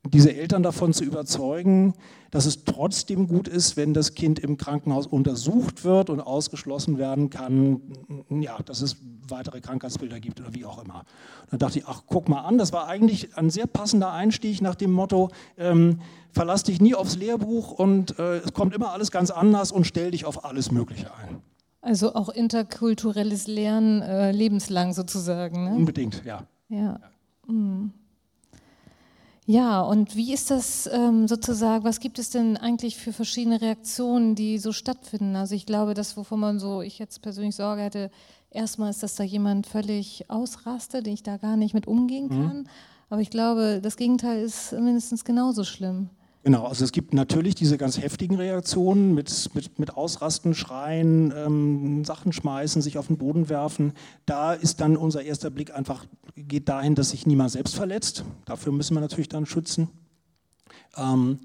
diese 0.08 0.34
Eltern 0.34 0.62
davon 0.62 0.94
zu 0.94 1.04
überzeugen, 1.04 1.92
dass 2.30 2.46
es 2.46 2.64
trotzdem 2.64 3.28
gut 3.28 3.48
ist, 3.48 3.76
wenn 3.76 3.92
das 3.92 4.14
Kind 4.14 4.38
im 4.38 4.56
Krankenhaus 4.56 5.06
untersucht 5.06 5.84
wird 5.84 6.08
und 6.08 6.20
ausgeschlossen 6.20 6.96
werden 6.96 7.28
kann, 7.28 7.82
ja, 8.30 8.56
dass 8.62 8.80
es 8.80 8.96
weitere 9.30 9.60
Krankheitsbilder 9.60 10.20
gibt 10.20 10.40
oder 10.40 10.54
wie 10.54 10.64
auch 10.64 10.82
immer. 10.82 11.00
Und 11.42 11.52
dann 11.52 11.58
dachte 11.58 11.78
ich, 11.78 11.86
ach, 11.86 12.02
guck 12.06 12.28
mal 12.28 12.40
an, 12.40 12.58
das 12.58 12.72
war 12.72 12.86
eigentlich 12.86 13.36
ein 13.36 13.50
sehr 13.50 13.66
passender 13.66 14.12
Einstieg 14.12 14.60
nach 14.62 14.74
dem 14.74 14.92
Motto, 14.92 15.30
ähm, 15.58 16.00
verlass 16.32 16.62
dich 16.62 16.80
nie 16.80 16.94
aufs 16.94 17.16
Lehrbuch 17.16 17.72
und 17.72 18.18
äh, 18.18 18.38
es 18.38 18.52
kommt 18.52 18.74
immer 18.74 18.92
alles 18.92 19.10
ganz 19.10 19.30
anders 19.30 19.72
und 19.72 19.86
stell 19.86 20.10
dich 20.10 20.24
auf 20.24 20.44
alles 20.44 20.70
Mögliche 20.70 21.10
ein. 21.14 21.42
Also 21.82 22.14
auch 22.14 22.28
interkulturelles 22.28 23.46
Lernen 23.46 24.02
äh, 24.02 24.32
lebenslang 24.32 24.92
sozusagen. 24.92 25.64
Ne? 25.64 25.74
Unbedingt, 25.74 26.22
ja. 26.24 26.46
Ja. 26.68 26.78
ja. 26.78 27.00
Mhm. 27.46 27.92
Ja, 29.46 29.80
und 29.80 30.14
wie 30.14 30.32
ist 30.32 30.52
das 30.52 30.88
ähm, 30.92 31.26
sozusagen, 31.26 31.82
was 31.82 31.98
gibt 31.98 32.20
es 32.20 32.30
denn 32.30 32.56
eigentlich 32.56 32.96
für 32.96 33.12
verschiedene 33.12 33.60
Reaktionen, 33.60 34.36
die 34.36 34.58
so 34.58 34.70
stattfinden? 34.70 35.34
Also 35.34 35.56
ich 35.56 35.66
glaube, 35.66 35.94
das, 35.94 36.16
wovon 36.16 36.38
man 36.38 36.60
so, 36.60 36.82
ich 36.82 37.00
jetzt 37.00 37.20
persönlich 37.20 37.56
Sorge 37.56 37.82
hätte, 37.82 38.10
erstmal 38.50 38.90
ist, 38.90 39.02
dass 39.02 39.14
da 39.14 39.24
jemand 39.24 39.66
völlig 39.66 40.24
ausrastet, 40.28 41.06
den 41.06 41.14
ich 41.14 41.22
da 41.22 41.36
gar 41.36 41.56
nicht 41.56 41.74
mit 41.74 41.86
umgehen 41.86 42.24
mhm. 42.24 42.28
kann. 42.28 42.58
Mhm. 42.58 42.66
Aber 43.08 43.20
ich 43.20 43.30
glaube, 43.30 43.80
das 43.82 43.96
Gegenteil 43.96 44.42
ist 44.42 44.72
mindestens 44.72 45.24
genauso 45.24 45.64
schlimm. 45.64 46.10
Genau, 46.42 46.64
also 46.64 46.84
es 46.84 46.92
gibt 46.92 47.12
natürlich 47.12 47.54
diese 47.54 47.76
ganz 47.76 48.00
heftigen 48.00 48.36
Reaktionen 48.36 49.12
mit, 49.14 49.50
mit, 49.54 49.78
mit 49.78 49.94
Ausrasten, 49.94 50.54
Schreien, 50.54 51.34
ähm, 51.36 52.04
Sachen 52.04 52.32
schmeißen, 52.32 52.80
sich 52.80 52.96
auf 52.96 53.08
den 53.08 53.18
Boden 53.18 53.50
werfen. 53.50 53.92
Da 54.24 54.54
ist 54.54 54.80
dann 54.80 54.96
unser 54.96 55.22
erster 55.22 55.50
Blick 55.50 55.74
einfach, 55.74 56.06
geht 56.36 56.70
dahin, 56.70 56.94
dass 56.94 57.10
sich 57.10 57.26
niemand 57.26 57.50
selbst 57.50 57.74
verletzt. 57.74 58.24
Dafür 58.46 58.72
müssen 58.72 58.94
wir 58.94 59.02
natürlich 59.02 59.28
dann 59.28 59.44
schützen. 59.44 59.90
Ähm, 60.96 61.40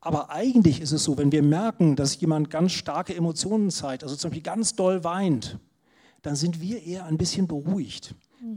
aber 0.00 0.30
eigentlich 0.30 0.80
ist 0.80 0.92
es 0.92 1.04
so, 1.04 1.18
wenn 1.18 1.32
wir 1.32 1.42
merken, 1.42 1.94
dass 1.96 2.18
jemand 2.20 2.50
ganz 2.50 2.72
starke 2.72 3.14
Emotionen 3.14 3.70
zeigt, 3.70 4.02
also 4.02 4.16
zum 4.16 4.30
Beispiel 4.30 4.42
ganz 4.42 4.74
doll 4.74 5.04
weint, 5.04 5.58
dann 6.22 6.36
sind 6.36 6.60
wir 6.60 6.82
eher 6.82 7.04
ein 7.04 7.18
bisschen 7.18 7.46
beruhigt. 7.46 8.14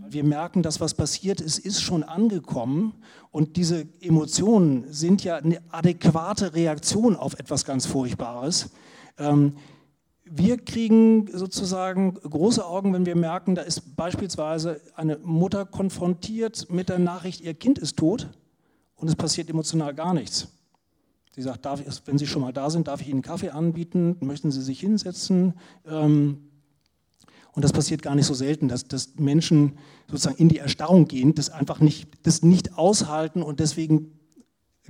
Wir 0.10 0.24
merken, 0.24 0.64
dass 0.64 0.80
was 0.80 0.94
passiert 0.94 1.42
ist, 1.42 1.60
ist 1.60 1.82
schon 1.82 2.04
angekommen 2.04 2.94
und 3.32 3.58
diese 3.58 3.86
Emotionen 4.00 4.86
sind 4.94 5.26
ja 5.26 5.36
eine 5.36 5.62
adäquate 5.72 6.54
Reaktion 6.54 7.18
auf 7.18 7.34
etwas 7.38 7.66
ganz 7.66 7.86
Furchtbares. 7.86 8.70
Ähm, 9.18 9.58
wir 10.24 10.58
kriegen 10.58 11.28
sozusagen 11.34 12.14
große 12.14 12.66
Augen, 12.66 12.94
wenn 12.94 13.06
wir 13.06 13.18
merken, 13.18 13.56
da 13.56 13.62
ist 13.62 13.98
beispielsweise 13.98 14.80
eine 14.96 15.18
Mutter 15.18 15.66
konfrontiert 15.66 16.68
mit 16.70 16.88
der 16.88 17.00
Nachricht, 17.00 17.42
ihr 17.42 17.54
Kind 17.54 17.78
ist 17.78 17.98
tot 17.98 18.30
und 18.96 19.10
es 19.10 19.18
passiert 19.18 19.50
emotional 19.50 19.94
gar 19.94 20.14
nichts. 20.14 20.48
Sie 21.36 21.42
sagt, 21.42 21.66
darf 21.66 21.82
wenn 22.06 22.18
Sie 22.18 22.28
schon 22.28 22.42
mal 22.42 22.54
da 22.54 22.70
sind, 22.70 22.88
darf 22.88 23.02
ich 23.02 23.10
Ihnen 23.10 23.24
Kaffee 23.24 23.50
anbieten? 23.50 24.18
Möchten 24.20 24.52
Sie 24.52 24.62
sich 24.62 24.80
hinsetzen? 24.80 25.54
Ähm, 25.88 26.50
und 27.54 27.64
das 27.64 27.72
passiert 27.72 28.02
gar 28.02 28.16
nicht 28.16 28.26
so 28.26 28.34
selten, 28.34 28.68
dass, 28.68 28.88
dass 28.88 29.16
Menschen 29.16 29.78
sozusagen 30.08 30.38
in 30.38 30.50
die 30.50 30.58
Erstarrung 30.58 31.08
gehen, 31.08 31.36
das 31.36 31.50
einfach 31.50 31.80
nicht, 31.80 32.08
das 32.24 32.42
nicht 32.44 32.78
aushalten 32.78 33.44
und 33.44 33.60
deswegen 33.60 34.20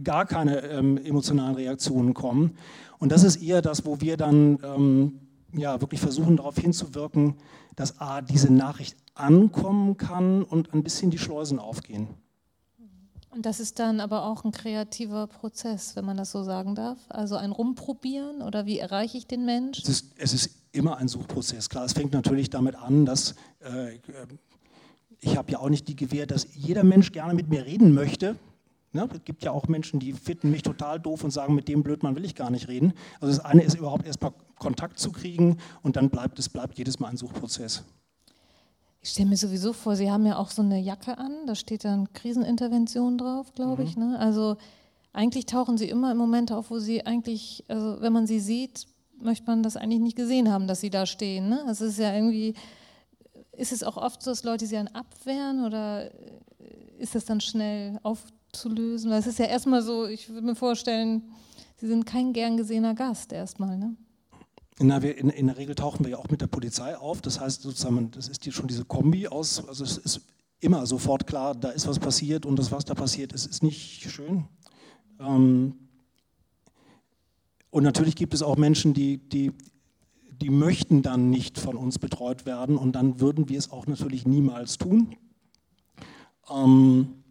gar 0.01 0.25
keine 0.25 0.63
ähm, 0.63 0.97
emotionalen 0.97 1.55
Reaktionen 1.55 2.13
kommen. 2.13 2.57
Und 2.99 3.11
das 3.11 3.23
ist 3.23 3.37
eher 3.37 3.61
das, 3.61 3.85
wo 3.85 4.01
wir 4.01 4.17
dann 4.17 4.59
ähm, 4.63 5.19
ja, 5.53 5.79
wirklich 5.81 5.99
versuchen 5.99 6.37
darauf 6.37 6.57
hinzuwirken, 6.57 7.35
dass 7.75 7.99
A, 7.99 8.21
diese 8.21 8.51
Nachricht 8.51 8.97
ankommen 9.13 9.97
kann 9.97 10.43
und 10.43 10.73
ein 10.73 10.83
bisschen 10.83 11.11
die 11.11 11.19
Schleusen 11.19 11.59
aufgehen. 11.59 12.07
Und 13.33 13.47
das 13.47 13.59
ist 13.59 13.79
dann 13.79 13.99
aber 13.99 14.25
auch 14.25 14.43
ein 14.43 14.51
kreativer 14.51 15.25
Prozess, 15.25 15.95
wenn 15.95 16.05
man 16.05 16.17
das 16.17 16.31
so 16.31 16.43
sagen 16.43 16.75
darf. 16.75 16.99
Also 17.09 17.35
ein 17.35 17.51
Rumprobieren 17.51 18.43
oder 18.43 18.67
wie 18.67 18.77
erreiche 18.77 19.17
ich 19.17 19.25
den 19.25 19.43
Mensch? 19.43 19.79
Es 19.79 19.89
ist, 19.89 20.13
es 20.17 20.33
ist 20.33 20.49
immer 20.71 20.97
ein 20.97 21.07
Suchprozess. 21.07 21.67
Klar, 21.67 21.85
es 21.85 21.93
fängt 21.93 22.13
natürlich 22.13 22.51
damit 22.51 22.75
an, 22.75 23.05
dass 23.05 23.33
äh, 23.61 23.97
ich 25.19 25.35
habe 25.35 25.51
ja 25.51 25.59
auch 25.59 25.69
nicht 25.69 25.87
die 25.87 25.95
Gewähr, 25.95 26.27
dass 26.27 26.47
jeder 26.53 26.83
Mensch 26.83 27.11
gerne 27.11 27.33
mit 27.33 27.49
mir 27.49 27.65
reden 27.65 27.93
möchte. 27.93 28.35
Ja, 28.93 29.07
es 29.11 29.23
gibt 29.25 29.43
ja 29.43 29.51
auch 29.51 29.67
Menschen, 29.67 29.99
die 29.99 30.13
finden 30.13 30.51
mich 30.51 30.61
total 30.61 30.99
doof 30.99 31.23
und 31.23 31.31
sagen, 31.31 31.55
mit 31.55 31.67
dem 31.67 31.81
Blödmann 31.81 32.15
will 32.15 32.25
ich 32.25 32.35
gar 32.35 32.51
nicht 32.51 32.67
reden. 32.67 32.93
Also 33.19 33.35
das 33.35 33.43
eine 33.43 33.63
ist 33.63 33.73
überhaupt 33.75 34.05
erstmal 34.05 34.33
Kontakt 34.59 34.99
zu 34.99 35.11
kriegen 35.11 35.57
und 35.81 35.95
dann 35.95 36.11
bleibt 36.11 36.37
es 36.37 36.49
bleibt 36.49 36.77
jedes 36.77 36.99
Mal 36.99 37.07
ein 37.07 37.17
Suchprozess. 37.17 37.83
Ich 39.03 39.09
stelle 39.09 39.27
mir 39.27 39.37
sowieso 39.37 39.73
vor, 39.73 39.97
Sie 39.97 40.09
haben 40.09 40.25
ja 40.25 40.37
auch 40.37 40.49
so 40.49 40.61
eine 40.61 40.79
Jacke 40.79 41.17
an, 41.17 41.45
da 41.45 41.55
steht 41.55 41.83
dann 41.83 42.13
Krisenintervention 42.13 43.17
drauf, 43.17 43.53
glaube 43.53 43.81
mhm. 43.81 43.87
ich. 43.87 43.97
Ne? 43.97 44.17
Also 44.17 44.55
eigentlich 45.11 45.45
tauchen 45.45 45.77
sie 45.77 45.89
immer 45.89 46.11
im 46.13 46.17
Moment 46.17 46.53
auf, 46.53 46.71
wo 46.71 46.79
sie 46.79 47.05
eigentlich, 47.05 47.65
also 47.67 48.01
wenn 48.01 48.13
man 48.13 48.27
sie 48.27 48.39
sieht, 48.39 48.87
möchte 49.21 49.45
man 49.45 49.61
das 49.61 49.75
eigentlich 49.75 49.99
nicht 49.99 50.15
gesehen 50.15 50.49
haben, 50.49 50.67
dass 50.67 50.79
sie 50.79 50.89
da 50.89 51.05
stehen. 51.05 51.49
Ne? 51.49 51.63
Also 51.67 51.83
es 51.83 51.91
ist 51.91 51.99
ja 51.99 52.13
irgendwie, 52.13 52.53
ist 53.51 53.73
es 53.73 53.83
auch 53.83 53.97
oft 53.97 54.23
so, 54.23 54.31
dass 54.31 54.45
Leute 54.45 54.65
sie 54.65 54.75
dann 54.75 54.87
abwehren 54.87 55.65
oder 55.65 56.09
ist 56.97 57.13
es 57.13 57.25
dann 57.25 57.41
schnell 57.41 57.99
aufzulösen? 58.03 59.11
Weil 59.11 59.19
es 59.19 59.27
ist 59.27 59.37
ja 59.37 59.45
erstmal 59.45 59.81
so, 59.81 60.05
ich 60.05 60.29
würde 60.29 60.47
mir 60.47 60.55
vorstellen, 60.55 61.23
sie 61.75 61.87
sind 61.87 62.05
kein 62.05 62.31
gern 62.31 62.55
gesehener 62.55 62.93
Gast 62.95 63.33
erstmal. 63.33 63.77
Ne? 63.77 63.97
Na, 64.79 65.01
wir, 65.01 65.17
in, 65.17 65.29
in, 65.29 65.47
der 65.47 65.57
Regel 65.57 65.75
tauchen 65.75 66.03
wir 66.03 66.11
ja 66.11 66.17
auch 66.17 66.29
mit 66.29 66.41
der 66.41 66.47
Polizei 66.47 66.97
auf. 66.97 67.21
Das 67.21 67.39
heißt 67.39 67.61
sozusagen, 67.61 68.11
das 68.11 68.27
ist 68.27 68.51
schon 68.53 68.67
diese 68.67 68.85
Kombi 68.85 69.27
aus, 69.27 69.67
also 69.67 69.83
es 69.83 69.97
ist 69.97 70.21
immer 70.59 70.85
sofort 70.85 71.27
klar, 71.27 71.55
da 71.55 71.69
ist 71.69 71.87
was 71.87 71.99
passiert 71.99 72.45
und 72.45 72.57
das, 72.57 72.71
was 72.71 72.85
da 72.85 72.95
passiert 72.95 73.33
ist, 73.33 73.45
ist 73.45 73.63
nicht 73.63 74.09
schön. 74.09 74.45
Ähm, 75.19 75.75
und 77.69 77.83
natürlich 77.83 78.15
gibt 78.15 78.33
es 78.33 78.41
auch 78.41 78.55
Menschen, 78.55 78.93
die, 78.93 79.17
die, 79.17 79.51
die 80.41 80.49
möchten 80.49 81.01
dann 81.01 81.29
nicht 81.29 81.59
von 81.59 81.75
uns 81.75 81.99
betreut 81.99 82.45
werden 82.45 82.77
und 82.77 82.93
dann 82.93 83.19
würden 83.19 83.49
wir 83.49 83.57
es 83.57 83.71
auch 83.71 83.87
natürlich 83.87 84.25
niemals 84.25 84.77
tun. 84.77 85.15
Ähm, 86.49 87.23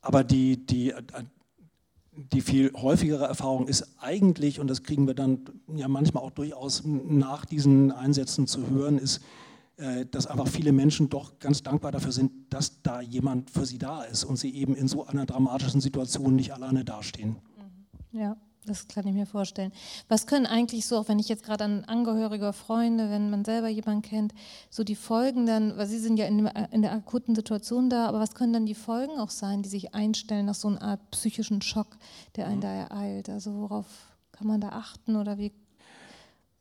aber 0.00 0.24
die, 0.24 0.64
die, 0.64 0.94
die 2.18 2.40
viel 2.40 2.72
häufigere 2.74 3.26
Erfahrung 3.26 3.68
ist 3.68 3.96
eigentlich, 4.00 4.58
und 4.58 4.68
das 4.68 4.82
kriegen 4.82 5.06
wir 5.06 5.14
dann 5.14 5.40
ja 5.72 5.86
manchmal 5.86 6.24
auch 6.24 6.32
durchaus 6.32 6.82
nach 6.84 7.44
diesen 7.44 7.92
Einsätzen 7.92 8.46
zu 8.46 8.68
hören, 8.68 8.98
ist, 8.98 9.22
äh, 9.76 10.04
dass 10.06 10.26
einfach 10.26 10.48
viele 10.48 10.72
Menschen 10.72 11.08
doch 11.08 11.38
ganz 11.38 11.62
dankbar 11.62 11.92
dafür 11.92 12.10
sind, 12.10 12.32
dass 12.50 12.82
da 12.82 13.00
jemand 13.00 13.50
für 13.50 13.64
sie 13.64 13.78
da 13.78 14.02
ist 14.02 14.24
und 14.24 14.36
sie 14.36 14.52
eben 14.54 14.74
in 14.74 14.88
so 14.88 15.06
einer 15.06 15.26
dramatischen 15.26 15.80
Situation 15.80 16.34
nicht 16.34 16.52
alleine 16.52 16.84
dastehen. 16.84 17.36
Ja. 18.10 18.36
Das 18.68 18.86
kann 18.86 19.06
ich 19.06 19.14
mir 19.14 19.26
vorstellen. 19.26 19.72
Was 20.08 20.26
können 20.26 20.46
eigentlich 20.46 20.86
so, 20.86 20.98
auch 20.98 21.08
wenn 21.08 21.18
ich 21.18 21.28
jetzt 21.28 21.44
gerade 21.44 21.64
an 21.64 21.84
Angehörige, 21.84 22.52
Freunde, 22.52 23.10
wenn 23.10 23.30
man 23.30 23.44
selber 23.44 23.68
jemanden 23.68 24.02
kennt, 24.02 24.34
so 24.70 24.84
die 24.84 24.94
Folgen 24.94 25.46
dann, 25.46 25.76
weil 25.76 25.86
Sie 25.86 25.98
sind 25.98 26.18
ja 26.18 26.26
in, 26.26 26.46
in, 26.46 26.82
der 26.82 26.92
akuten 26.92 27.34
Situation 27.34 27.88
da, 27.88 28.06
aber 28.06 28.20
was 28.20 28.34
können 28.34 28.52
dann 28.52 28.66
die 28.66 28.74
Folgen 28.74 29.18
auch 29.18 29.30
sein, 29.30 29.62
die 29.62 29.68
sich 29.68 29.94
einstellen 29.94 30.46
nach 30.46 30.54
so 30.54 30.68
einer 30.68 30.82
Art 30.82 31.10
psychischen 31.10 31.62
Schock, 31.62 31.96
der 32.36 32.46
einen 32.46 32.58
mhm. 32.58 32.62
da 32.62 32.72
ereilt? 32.72 33.28
Also 33.28 33.54
worauf 33.54 33.86
kann 34.32 34.46
man 34.46 34.60
da 34.60 34.68
achten 34.70 35.16
oder 35.16 35.38
wie, 35.38 35.52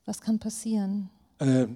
was 0.05 0.21
kann 0.21 0.39
passieren? 0.39 1.09
Äh, 1.39 1.67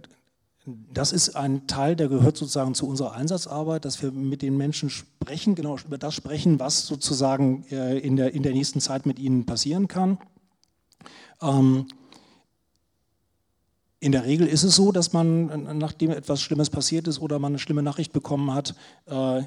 das 0.65 1.12
ist 1.12 1.36
ein 1.36 1.65
Teil, 1.65 1.95
der 1.95 2.08
gehört 2.08 2.38
sozusagen 2.38 2.76
zu 2.76 2.88
unserer 2.88 3.13
Einsatzarbeit, 3.13 3.84
dass 3.84 4.02
wir 4.04 4.12
mit 4.12 4.43
den 4.43 4.58
Menschen 4.58 4.89
sprechen, 4.91 5.56
genau 5.56 5.78
über 5.78 5.97
das 5.97 6.13
sprechen, 6.13 6.60
was 6.60 6.86
sozusagen 6.86 7.65
äh, 7.71 7.97
in 7.97 8.15
der, 8.15 8.34
in 8.34 8.43
der 8.43 8.54
nächsten 8.54 8.80
Zeit 8.80 9.06
mit 9.06 9.17
ihnen 9.17 9.45
passieren 9.45 9.88
kann. 9.88 10.19
Ähm, 11.41 11.88
in 14.00 14.12
der 14.12 14.26
Regel 14.26 14.47
ist 14.47 14.63
es 14.63 14.76
so, 14.76 14.91
dass 14.91 15.13
man, 15.13 15.78
nachdem 15.78 16.12
etwas 16.12 16.41
Schlimmes 16.41 16.69
passiert 16.69 17.08
ist 17.08 17.19
oder 17.19 17.39
man 17.39 17.52
eine 17.52 17.60
schlimme 17.60 17.84
Nachricht 17.84 18.13
bekommen 18.13 18.54
hat, 18.54 18.76
äh, 19.06 19.43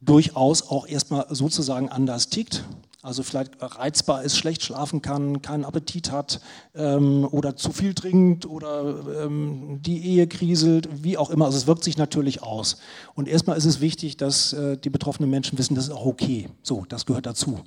durchaus 0.00 0.68
auch 0.68 0.86
erstmal 0.86 1.26
sozusagen 1.30 1.88
anders 1.88 2.28
tickt 2.28 2.64
also 3.06 3.22
vielleicht 3.22 3.52
reizbar 3.60 4.24
ist, 4.24 4.36
schlecht 4.36 4.64
schlafen 4.64 5.00
kann, 5.00 5.40
keinen 5.40 5.64
Appetit 5.64 6.10
hat 6.10 6.40
ähm, 6.74 7.24
oder 7.30 7.54
zu 7.54 7.70
viel 7.70 7.94
trinkt 7.94 8.46
oder 8.46 9.24
ähm, 9.24 9.80
die 9.80 10.04
Ehe 10.04 10.26
kriselt, 10.26 10.88
wie 11.04 11.16
auch 11.16 11.30
immer. 11.30 11.44
Also 11.44 11.56
es 11.56 11.68
wirkt 11.68 11.84
sich 11.84 11.96
natürlich 11.96 12.42
aus. 12.42 12.78
Und 13.14 13.28
erstmal 13.28 13.56
ist 13.56 13.64
es 13.64 13.80
wichtig, 13.80 14.16
dass 14.16 14.52
äh, 14.54 14.76
die 14.76 14.90
betroffenen 14.90 15.30
Menschen 15.30 15.56
wissen, 15.56 15.76
das 15.76 15.84
ist 15.84 15.94
auch 15.94 16.04
okay. 16.04 16.48
So, 16.64 16.84
das 16.88 17.06
gehört 17.06 17.26
dazu. 17.26 17.60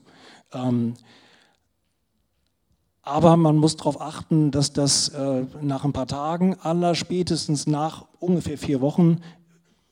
Ähm, 0.52 0.96
aber 3.02 3.38
man 3.38 3.56
muss 3.56 3.78
darauf 3.78 4.02
achten, 4.02 4.52
dass 4.52 4.74
das 4.74 5.08
äh, 5.08 5.46
nach 5.62 5.86
ein 5.86 5.94
paar 5.94 6.08
Tagen, 6.08 6.58
aller 6.60 6.96
spätestens 6.96 7.66
nach 7.66 8.06
ungefähr 8.20 8.58
vier 8.58 8.82
Wochen, 8.82 9.22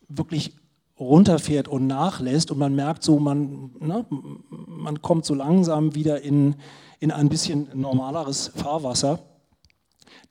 wirklich 0.09 0.53
runterfährt 0.99 1.67
und 1.67 1.87
nachlässt 1.87 2.51
und 2.51 2.57
man 2.57 2.75
merkt 2.75 3.03
so, 3.03 3.19
man, 3.19 3.71
ne, 3.79 4.05
man 4.49 5.01
kommt 5.01 5.25
so 5.25 5.33
langsam 5.33 5.95
wieder 5.95 6.21
in, 6.21 6.55
in 6.99 7.11
ein 7.11 7.29
bisschen 7.29 7.69
normaleres 7.73 8.51
Fahrwasser. 8.55 9.19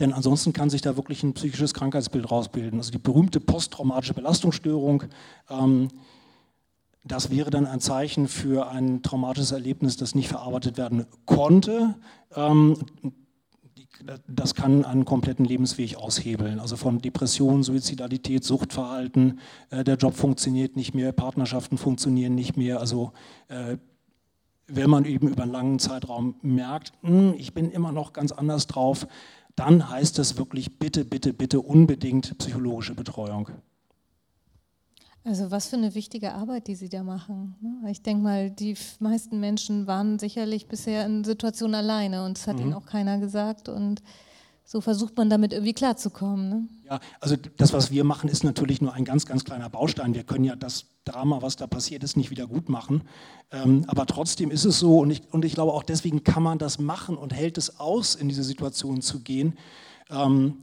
Denn 0.00 0.12
ansonsten 0.12 0.52
kann 0.52 0.68
sich 0.68 0.82
da 0.82 0.96
wirklich 0.96 1.22
ein 1.22 1.34
psychisches 1.34 1.72
Krankheitsbild 1.72 2.30
rausbilden. 2.30 2.78
Also 2.78 2.90
die 2.90 2.98
berühmte 2.98 3.40
posttraumatische 3.40 4.14
Belastungsstörung, 4.14 5.04
ähm, 5.48 5.88
das 7.04 7.30
wäre 7.30 7.50
dann 7.50 7.66
ein 7.66 7.80
Zeichen 7.80 8.26
für 8.26 8.68
ein 8.68 9.02
traumatisches 9.02 9.52
Erlebnis, 9.52 9.96
das 9.96 10.14
nicht 10.14 10.28
verarbeitet 10.28 10.76
werden 10.76 11.06
konnte. 11.24 11.94
Ähm, 12.34 12.76
das 14.26 14.54
kann 14.54 14.84
einen 14.84 15.04
kompletten 15.04 15.44
Lebensweg 15.44 15.96
aushebeln. 15.96 16.60
Also 16.60 16.76
von 16.76 16.98
Depression, 17.00 17.62
Suizidalität, 17.62 18.44
Suchtverhalten, 18.44 19.40
äh, 19.70 19.84
der 19.84 19.96
Job 19.96 20.14
funktioniert 20.14 20.76
nicht 20.76 20.94
mehr, 20.94 21.12
Partnerschaften 21.12 21.78
funktionieren 21.78 22.34
nicht 22.34 22.56
mehr. 22.56 22.80
Also 22.80 23.12
äh, 23.48 23.76
wenn 24.68 24.90
man 24.90 25.04
eben 25.04 25.28
über 25.28 25.44
einen 25.44 25.52
langen 25.52 25.78
Zeitraum 25.78 26.36
merkt, 26.42 26.92
hm, 27.02 27.34
ich 27.36 27.54
bin 27.54 27.70
immer 27.70 27.92
noch 27.92 28.12
ganz 28.12 28.32
anders 28.32 28.66
drauf, 28.66 29.06
dann 29.54 29.88
heißt 29.88 30.18
es 30.18 30.36
wirklich 30.36 30.78
bitte, 30.78 31.04
bitte, 31.04 31.32
bitte 31.32 31.60
unbedingt 31.60 32.36
psychologische 32.38 32.94
Betreuung. 32.94 33.50
Also 35.26 35.50
was 35.50 35.66
für 35.66 35.76
eine 35.76 35.96
wichtige 35.96 36.34
Arbeit, 36.34 36.68
die 36.68 36.76
Sie 36.76 36.88
da 36.88 37.02
machen. 37.02 37.56
Ne? 37.60 37.90
Ich 37.90 38.00
denke 38.00 38.22
mal, 38.22 38.48
die 38.48 38.76
meisten 39.00 39.40
Menschen 39.40 39.88
waren 39.88 40.20
sicherlich 40.20 40.68
bisher 40.68 41.04
in 41.04 41.24
Situationen 41.24 41.74
alleine 41.74 42.24
und 42.24 42.38
es 42.38 42.46
hat 42.46 42.56
mhm. 42.56 42.62
ihnen 42.62 42.74
auch 42.74 42.86
keiner 42.86 43.18
gesagt 43.18 43.68
und 43.68 44.02
so 44.64 44.80
versucht 44.80 45.16
man 45.16 45.28
damit 45.28 45.52
irgendwie 45.52 45.72
klarzukommen. 45.72 46.48
Ne? 46.48 46.68
Ja, 46.84 47.00
also 47.20 47.34
das, 47.56 47.72
was 47.72 47.90
wir 47.90 48.04
machen, 48.04 48.30
ist 48.30 48.44
natürlich 48.44 48.80
nur 48.80 48.92
ein 48.92 49.04
ganz, 49.04 49.26
ganz 49.26 49.44
kleiner 49.44 49.68
Baustein. 49.68 50.14
Wir 50.14 50.22
können 50.22 50.44
ja 50.44 50.54
das 50.54 50.86
Drama, 51.04 51.42
was 51.42 51.56
da 51.56 51.66
passiert 51.66 52.04
ist, 52.04 52.16
nicht 52.16 52.30
wieder 52.30 52.46
gut 52.46 52.68
machen. 52.68 53.02
Ähm, 53.50 53.84
aber 53.88 54.06
trotzdem 54.06 54.52
ist 54.52 54.64
es 54.64 54.78
so 54.78 55.00
und 55.00 55.10
ich, 55.10 55.22
und 55.32 55.44
ich 55.44 55.54
glaube 55.54 55.72
auch 55.72 55.82
deswegen 55.82 56.22
kann 56.22 56.44
man 56.44 56.58
das 56.58 56.78
machen 56.78 57.16
und 57.16 57.34
hält 57.34 57.58
es 57.58 57.80
aus, 57.80 58.14
in 58.14 58.28
diese 58.28 58.44
Situation 58.44 59.02
zu 59.02 59.18
gehen, 59.24 59.58
ähm, 60.08 60.58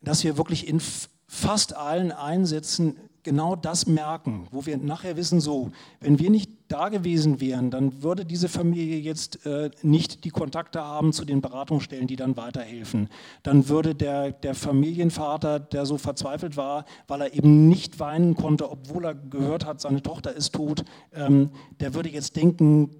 dass 0.00 0.24
wir 0.24 0.36
wirklich 0.36 0.66
in 0.66 0.80
fast 1.28 1.76
allen 1.76 2.10
Einsätzen 2.10 2.96
genau 3.22 3.56
das 3.56 3.86
merken, 3.86 4.46
wo 4.50 4.66
wir 4.66 4.76
nachher 4.78 5.16
wissen, 5.16 5.40
so, 5.40 5.70
wenn 6.00 6.18
wir 6.18 6.30
nicht 6.30 6.50
da 6.68 6.88
gewesen 6.88 7.40
wären, 7.40 7.70
dann 7.70 8.02
würde 8.02 8.24
diese 8.24 8.48
Familie 8.48 8.98
jetzt 8.98 9.44
äh, 9.44 9.70
nicht 9.82 10.24
die 10.24 10.30
Kontakte 10.30 10.82
haben 10.82 11.12
zu 11.12 11.24
den 11.24 11.40
Beratungsstellen, 11.40 12.06
die 12.06 12.16
dann 12.16 12.36
weiterhelfen. 12.36 13.08
Dann 13.42 13.68
würde 13.68 13.94
der, 13.94 14.32
der 14.32 14.54
Familienvater, 14.54 15.60
der 15.60 15.84
so 15.84 15.98
verzweifelt 15.98 16.56
war, 16.56 16.84
weil 17.08 17.20
er 17.20 17.34
eben 17.34 17.68
nicht 17.68 18.00
weinen 18.00 18.34
konnte, 18.34 18.70
obwohl 18.70 19.04
er 19.04 19.14
gehört 19.14 19.66
hat, 19.66 19.80
seine 19.80 20.02
Tochter 20.02 20.34
ist 20.34 20.54
tot, 20.54 20.84
ähm, 21.12 21.50
der 21.80 21.94
würde 21.94 22.08
jetzt 22.08 22.36
denken, 22.36 22.90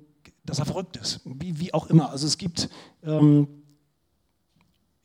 dass 0.45 0.59
er 0.59 0.67
verrückt 0.67 0.97
ist, 0.97 1.21
wie, 1.25 1.59
wie 1.61 1.73
auch 1.73 1.89
immer. 1.89 2.11
Also 2.11 2.27
es 2.27 2.37
gibt 2.37 2.69
ähm, 3.05 3.62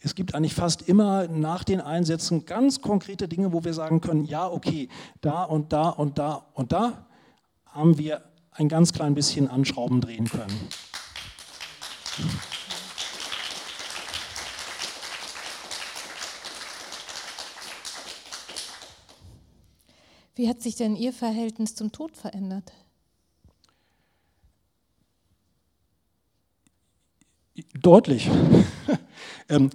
es 0.08 0.16
gibt 0.16 0.34
eigentlich 0.36 0.56
fast 0.56 0.84
immer 0.84 1.28
nach 1.28 1.66
den 1.66 1.82
Einsätzen 1.82 2.46
ganz 2.46 2.82
konkrete 2.82 3.28
Dinge, 3.28 3.52
wo 3.52 3.66
wir 3.66 3.74
sagen 3.74 4.00
können, 4.00 4.24
ja, 4.24 4.50
okay, 4.50 4.88
da 5.20 5.44
und 5.44 5.74
da 5.74 5.90
und 5.90 6.18
da 6.18 6.46
und 6.54 6.72
da 6.72 7.06
haben 7.66 7.98
wir 7.98 8.24
ein 8.52 8.70
ganz 8.70 8.94
klein 8.94 9.16
bisschen 9.16 9.50
an 9.50 9.66
Schrauben 9.66 10.00
drehen 10.00 10.30
können. 10.30 10.70
Wie 20.36 20.48
hat 20.48 20.62
sich 20.62 20.76
denn 20.76 20.96
Ihr 20.96 21.12
Verhältnis 21.12 21.76
zum 21.76 21.92
Tod 21.92 22.16
verändert? 22.16 22.72
Deutlich. 27.74 28.30
ähm, 29.50 29.70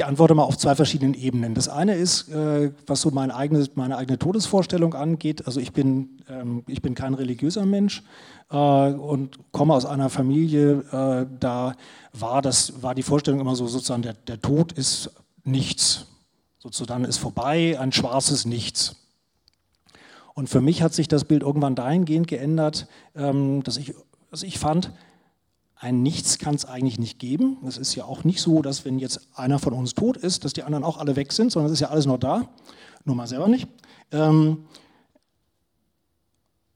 ich 0.00 0.06
antworte 0.06 0.34
mal 0.34 0.44
auf 0.44 0.56
zwei 0.56 0.74
verschiedenen 0.74 1.12
Ebenen. 1.12 1.52
Das 1.52 1.68
eine 1.68 1.94
ist, 1.94 2.30
äh, 2.30 2.72
was 2.86 3.02
so 3.02 3.10
mein 3.10 3.30
eigenes, 3.30 3.76
meine 3.76 3.98
eigene 3.98 4.18
Todesvorstellung 4.18 4.94
angeht. 4.94 5.46
Also 5.46 5.60
ich 5.60 5.74
bin, 5.74 6.22
ähm, 6.26 6.64
ich 6.68 6.80
bin 6.80 6.94
kein 6.94 7.12
religiöser 7.12 7.66
Mensch 7.66 8.02
äh, 8.50 8.56
und 8.56 9.52
komme 9.52 9.74
aus 9.74 9.84
einer 9.84 10.08
Familie, 10.08 10.84
äh, 10.90 11.26
da 11.38 11.74
war, 12.14 12.40
das, 12.40 12.82
war 12.82 12.94
die 12.94 13.02
Vorstellung 13.02 13.40
immer 13.40 13.54
so 13.54 13.66
sozusagen, 13.66 14.00
der, 14.00 14.14
der 14.14 14.40
Tod 14.40 14.72
ist 14.72 15.10
nichts. 15.44 16.06
Sozusagen 16.60 17.04
ist 17.04 17.18
vorbei, 17.18 17.78
ein 17.78 17.92
schwarzes 17.92 18.46
Nichts. 18.46 18.96
Und 20.32 20.48
für 20.48 20.62
mich 20.62 20.80
hat 20.80 20.94
sich 20.94 21.08
das 21.08 21.24
Bild 21.24 21.42
irgendwann 21.42 21.74
dahingehend 21.74 22.26
geändert, 22.26 22.86
ähm, 23.14 23.62
dass, 23.64 23.76
ich, 23.76 23.94
dass 24.30 24.44
ich 24.44 24.58
fand, 24.58 24.92
ein 25.82 26.02
Nichts 26.02 26.38
kann 26.38 26.54
es 26.54 26.66
eigentlich 26.66 26.98
nicht 26.98 27.18
geben. 27.18 27.56
Es 27.66 27.78
ist 27.78 27.94
ja 27.94 28.04
auch 28.04 28.22
nicht 28.22 28.42
so, 28.42 28.60
dass 28.60 28.84
wenn 28.84 28.98
jetzt 28.98 29.28
einer 29.34 29.58
von 29.58 29.72
uns 29.72 29.94
tot 29.94 30.18
ist, 30.18 30.44
dass 30.44 30.52
die 30.52 30.62
anderen 30.62 30.84
auch 30.84 30.98
alle 30.98 31.16
weg 31.16 31.32
sind, 31.32 31.50
sondern 31.50 31.72
es 31.72 31.78
ist 31.78 31.80
ja 31.80 31.88
alles 31.88 32.04
noch 32.04 32.18
da. 32.18 32.48
Nur 33.06 33.16
mal 33.16 33.26
selber 33.26 33.48
nicht. 33.48 33.66
Ähm 34.12 34.66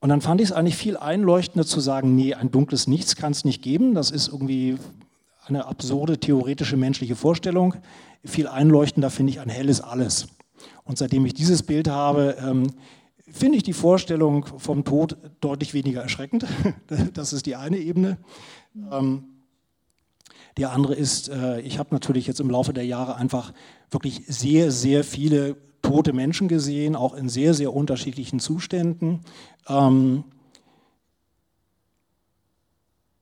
Und 0.01 0.09
dann 0.09 0.23
fand 0.23 0.41
ich 0.41 0.49
es 0.49 0.53
eigentlich 0.53 0.77
viel 0.77 0.97
einleuchtender 0.97 1.67
zu 1.67 1.81
sagen, 1.81 2.15
nee, 2.15 2.33
ein 2.33 2.51
dunkles 2.51 2.87
Nichts 2.87 3.15
kann 3.15 3.33
es 3.33 3.45
nicht 3.45 3.61
geben. 3.61 3.95
Das 3.95 4.11
ist 4.11 4.29
irgendwie 4.29 4.79
eine 5.45 5.67
absurde 5.67 6.19
theoretische 6.19 6.79
menschliche 6.79 7.15
Vorstellung. 7.15 7.75
Viel 8.25 8.49
einleuchtender 8.49 9.11
finde 9.11 9.33
ich 9.33 9.41
ein 9.41 9.51
helles 9.51 9.83
Alles. 9.83 10.29
Und 10.85 10.97
seitdem 10.97 11.27
ich 11.27 11.35
dieses 11.35 11.63
Bild 11.63 11.89
habe, 11.89 12.37
ähm, 12.41 12.69
finde 13.31 13.57
ich 13.57 13.63
die 13.63 13.73
Vorstellung 13.73 14.47
vom 14.59 14.85
Tod 14.85 15.17
deutlich 15.41 15.75
weniger 15.75 16.03
erschreckend. 16.03 16.47
das 17.15 17.33
ist 17.33 17.47
die 17.47 17.57
eine 17.57 17.79
Ebene. 17.79 18.19
Ähm, 18.91 19.25
die 20.57 20.67
andere 20.67 20.95
ist, 20.95 21.29
äh, 21.29 21.61
ich 21.61 21.79
habe 21.79 21.89
natürlich 21.93 22.27
jetzt 22.27 22.41
im 22.41 22.51
Laufe 22.51 22.73
der 22.73 22.87
Jahre 22.87 23.17
einfach 23.17 23.53
wirklich 23.91 24.23
sehr, 24.27 24.71
sehr 24.71 25.03
viele 25.03 25.57
tote 25.83 26.13
Menschen 26.13 26.49
gesehen, 26.49 26.97
auch 26.97 27.15
in 27.15 27.29
sehr, 27.29 27.55
sehr 27.55 27.75
unterschiedlichen 27.75 28.41
Zuständen. 28.41 29.21
Ähm, 29.69 30.25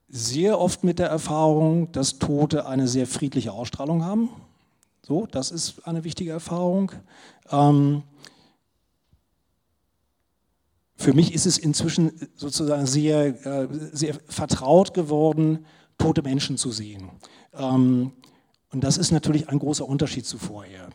sehr 0.09 0.61
oft 0.61 0.85
mit 0.85 0.99
der 0.99 1.09
Erfahrung, 1.09 1.91
dass 1.93 2.19
Tote 2.19 2.67
eine 2.67 2.87
sehr 2.87 3.07
friedliche 3.07 3.53
Ausstrahlung 3.53 4.05
haben. 4.05 4.29
So, 5.01 5.27
das 5.27 5.51
ist 5.51 5.87
eine 5.89 6.05
wichtige 6.05 6.33
Erfahrung. 6.33 6.93
Ähm, 7.51 8.03
für 11.03 11.13
mich 11.15 11.35
ist 11.35 11.47
es 11.47 11.59
inzwischen 11.59 12.13
sozusagen 12.37 12.87
sehr, 12.87 13.45
äh, 13.45 13.69
sehr 13.93 14.15
vertraut 14.29 14.95
geworden, 14.95 15.67
tote 15.99 16.23
Menschen 16.23 16.57
zu 16.57 16.71
sehen. 16.71 17.11
Ähm, 17.55 18.13
und 18.71 18.85
das 18.85 18.97
ist 18.97 19.11
natürlich 19.11 19.49
ein 19.49 19.59
großer 19.59 19.87
Unterschied 19.87 20.25
zu 20.25 20.39
vorher. 20.39 20.89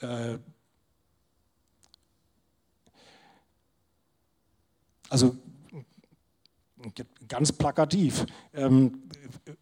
Äh, 0.00 0.38
also 5.08 5.36
ganz 7.28 7.52
plakativ, 7.52 8.26
ähm, 8.54 9.02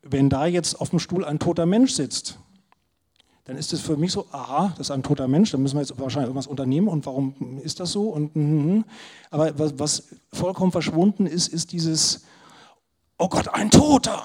wenn 0.03 0.31
da 0.31 0.47
jetzt 0.47 0.81
auf 0.81 0.91
dem 0.91 1.01
Stuhl 1.01 1.25
ein 1.25 1.39
toter 1.39 1.67
Mensch 1.67 1.93
sitzt, 1.93 2.39
dann 3.51 3.59
ist 3.59 3.73
es 3.73 3.81
für 3.81 3.97
mich 3.97 4.13
so, 4.13 4.29
aha, 4.31 4.73
das 4.79 4.87
ist 4.87 4.91
ein 4.93 5.03
toter 5.03 5.27
Mensch, 5.27 5.51
dann 5.51 5.61
müssen 5.61 5.75
wir 5.75 5.81
jetzt 5.81 5.99
wahrscheinlich 5.99 6.29
irgendwas 6.29 6.47
unternehmen 6.47 6.87
und 6.87 7.05
warum 7.05 7.59
ist 7.65 7.81
das 7.81 7.91
so? 7.91 8.11
Und, 8.11 8.37
mm, 8.37 8.85
aber 9.33 9.59
was, 9.59 9.77
was 9.77 10.05
vollkommen 10.33 10.71
verschwunden 10.71 11.27
ist, 11.27 11.49
ist 11.49 11.73
dieses, 11.73 12.23
oh 13.19 13.27
Gott, 13.27 13.49
ein 13.49 13.69
Toter. 13.73 14.23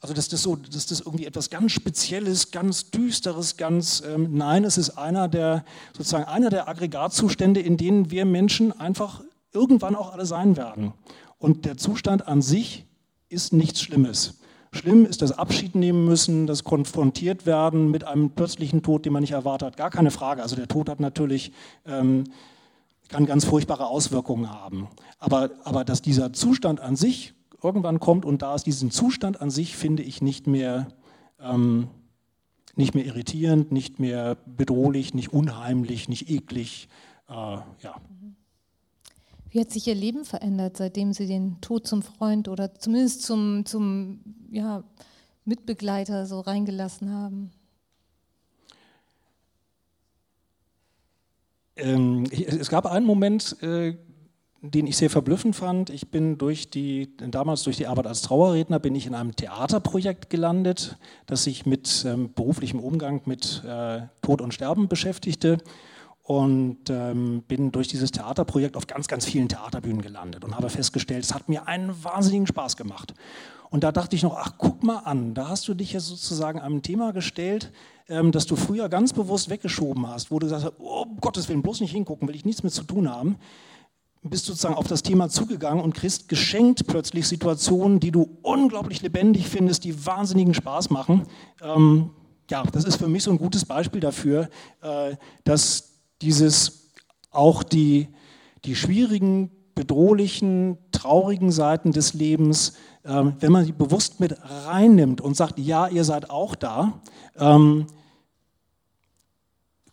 Also 0.00 0.14
dass 0.14 0.30
das 0.30 0.42
so, 0.42 0.56
dass 0.56 0.86
das 0.86 1.00
irgendwie 1.00 1.26
etwas 1.26 1.50
ganz 1.50 1.72
Spezielles, 1.72 2.50
ganz 2.50 2.90
Düsteres, 2.90 3.58
ganz 3.58 4.02
ähm, 4.06 4.38
nein, 4.38 4.64
es 4.64 4.78
ist 4.78 4.96
einer 4.96 5.28
der 5.28 5.66
sozusagen 5.94 6.24
einer 6.24 6.48
der 6.48 6.66
Aggregatzustände, 6.66 7.60
in 7.60 7.76
denen 7.76 8.10
wir 8.10 8.24
Menschen 8.24 8.72
einfach 8.72 9.20
irgendwann 9.52 9.94
auch 9.94 10.14
alle 10.14 10.24
sein 10.24 10.56
werden. 10.56 10.94
Und 11.36 11.66
der 11.66 11.76
Zustand 11.76 12.26
an 12.26 12.40
sich 12.40 12.86
ist 13.28 13.52
nichts 13.52 13.82
Schlimmes. 13.82 14.38
Schlimm 14.74 15.04
ist 15.04 15.20
das 15.20 15.32
Abschied 15.32 15.74
nehmen 15.74 16.06
müssen, 16.06 16.46
das 16.46 16.64
konfrontiert 16.64 17.44
werden 17.44 17.90
mit 17.90 18.04
einem 18.04 18.30
plötzlichen 18.30 18.82
Tod, 18.82 19.04
den 19.04 19.12
man 19.12 19.20
nicht 19.20 19.32
erwartet 19.32 19.66
hat. 19.66 19.76
Gar 19.76 19.90
keine 19.90 20.10
Frage. 20.10 20.42
Also 20.42 20.56
der 20.56 20.66
Tod 20.66 20.88
hat 20.88 20.98
natürlich, 20.98 21.52
ähm, 21.84 22.24
kann 23.08 23.26
ganz 23.26 23.44
furchtbare 23.44 23.86
Auswirkungen 23.86 24.50
haben. 24.50 24.88
Aber, 25.18 25.50
aber 25.64 25.84
dass 25.84 26.00
dieser 26.00 26.32
Zustand 26.32 26.80
an 26.80 26.96
sich 26.96 27.34
irgendwann 27.62 28.00
kommt 28.00 28.24
und 28.24 28.40
da 28.40 28.54
ist 28.54 28.64
diesen 28.64 28.90
Zustand 28.90 29.40
an 29.42 29.50
sich, 29.50 29.76
finde 29.76 30.02
ich 30.02 30.22
nicht 30.22 30.46
mehr, 30.46 30.88
ähm, 31.38 31.88
nicht 32.74 32.94
mehr 32.94 33.04
irritierend, 33.04 33.72
nicht 33.72 34.00
mehr 34.00 34.36
bedrohlich, 34.46 35.12
nicht 35.12 35.34
unheimlich, 35.34 36.08
nicht 36.08 36.30
eklig. 36.30 36.88
Äh, 37.28 37.34
ja. 37.34 37.94
Wie 39.52 39.60
hat 39.60 39.70
sich 39.70 39.86
Ihr 39.86 39.94
Leben 39.94 40.24
verändert, 40.24 40.78
seitdem 40.78 41.12
Sie 41.12 41.26
den 41.26 41.60
Tod 41.60 41.86
zum 41.86 42.00
Freund 42.00 42.48
oder 42.48 42.74
zumindest 42.74 43.22
zum, 43.22 43.66
zum 43.66 44.20
ja, 44.50 44.82
Mitbegleiter 45.44 46.24
so 46.24 46.40
reingelassen 46.40 47.12
haben? 47.12 47.52
Ähm, 51.76 52.24
es 52.32 52.70
gab 52.70 52.86
einen 52.86 53.04
Moment, 53.04 53.62
äh, 53.62 53.94
den 54.62 54.86
ich 54.86 54.96
sehr 54.96 55.10
verblüffend 55.10 55.54
fand. 55.54 55.90
Ich 55.90 56.10
bin 56.10 56.38
durch 56.38 56.70
die, 56.70 57.14
damals 57.18 57.62
durch 57.64 57.76
die 57.76 57.86
Arbeit 57.86 58.06
als 58.06 58.22
Trauerredner, 58.22 58.78
bin 58.78 58.94
ich 58.94 59.06
in 59.06 59.14
einem 59.14 59.36
Theaterprojekt 59.36 60.30
gelandet, 60.30 60.96
das 61.26 61.44
sich 61.44 61.66
mit 61.66 62.06
ähm, 62.06 62.32
beruflichem 62.32 62.80
Umgang 62.80 63.20
mit 63.26 63.62
äh, 63.66 64.00
Tod 64.22 64.40
und 64.40 64.54
Sterben 64.54 64.88
beschäftigte 64.88 65.58
und 66.22 66.88
ähm, 66.88 67.42
bin 67.48 67.72
durch 67.72 67.88
dieses 67.88 68.12
Theaterprojekt 68.12 68.76
auf 68.76 68.86
ganz, 68.86 69.08
ganz 69.08 69.24
vielen 69.26 69.48
Theaterbühnen 69.48 70.02
gelandet 70.02 70.44
und 70.44 70.56
habe 70.56 70.70
festgestellt, 70.70 71.24
es 71.24 71.34
hat 71.34 71.48
mir 71.48 71.66
einen 71.66 72.04
wahnsinnigen 72.04 72.46
Spaß 72.46 72.76
gemacht. 72.76 73.14
Und 73.70 73.84
da 73.84 73.90
dachte 73.90 74.14
ich 74.14 74.22
noch, 74.22 74.36
ach, 74.36 74.52
guck 74.58 74.84
mal 74.84 74.98
an, 74.98 75.34
da 75.34 75.48
hast 75.48 75.66
du 75.66 75.74
dich 75.74 75.94
ja 75.94 76.00
sozusagen 76.00 76.60
einem 76.60 76.82
Thema 76.82 77.12
gestellt, 77.12 77.72
ähm, 78.08 78.30
das 78.30 78.46
du 78.46 78.54
früher 78.54 78.88
ganz 78.88 79.12
bewusst 79.12 79.50
weggeschoben 79.50 80.06
hast, 80.06 80.30
wo 80.30 80.38
du 80.38 80.46
gesagt 80.46 80.64
hast, 80.64 80.74
oh, 80.78 81.06
Gottes 81.20 81.48
Willen, 81.48 81.62
bloß 81.62 81.80
nicht 81.80 81.92
hingucken, 81.92 82.28
will 82.28 82.36
ich 82.36 82.44
nichts 82.44 82.62
mit 82.62 82.72
zu 82.72 82.84
tun 82.84 83.10
haben. 83.10 83.36
Bist 84.22 84.44
sozusagen 84.46 84.74
auf 84.74 84.86
das 84.86 85.02
Thema 85.02 85.28
zugegangen 85.28 85.82
und 85.82 85.94
kriegst 85.94 86.28
geschenkt 86.28 86.86
plötzlich 86.86 87.26
Situationen, 87.26 87.98
die 87.98 88.12
du 88.12 88.38
unglaublich 88.42 89.02
lebendig 89.02 89.48
findest, 89.48 89.82
die 89.82 90.06
wahnsinnigen 90.06 90.54
Spaß 90.54 90.90
machen. 90.90 91.26
Ähm, 91.60 92.10
ja, 92.48 92.62
das 92.70 92.84
ist 92.84 92.96
für 92.96 93.08
mich 93.08 93.24
so 93.24 93.32
ein 93.32 93.38
gutes 93.38 93.64
Beispiel 93.64 94.00
dafür, 94.00 94.48
äh, 94.82 95.16
dass 95.42 95.91
dieses 96.22 96.90
auch 97.30 97.62
die, 97.62 98.08
die 98.64 98.76
schwierigen, 98.76 99.50
bedrohlichen, 99.74 100.78
traurigen 100.92 101.50
Seiten 101.50 101.92
des 101.92 102.14
Lebens, 102.14 102.74
ähm, 103.04 103.34
wenn 103.40 103.52
man 103.52 103.64
sie 103.64 103.72
bewusst 103.72 104.20
mit 104.20 104.36
reinnimmt 104.66 105.20
und 105.20 105.36
sagt, 105.36 105.58
ja, 105.58 105.88
ihr 105.88 106.04
seid 106.04 106.30
auch 106.30 106.54
da, 106.54 107.00
ähm, 107.36 107.86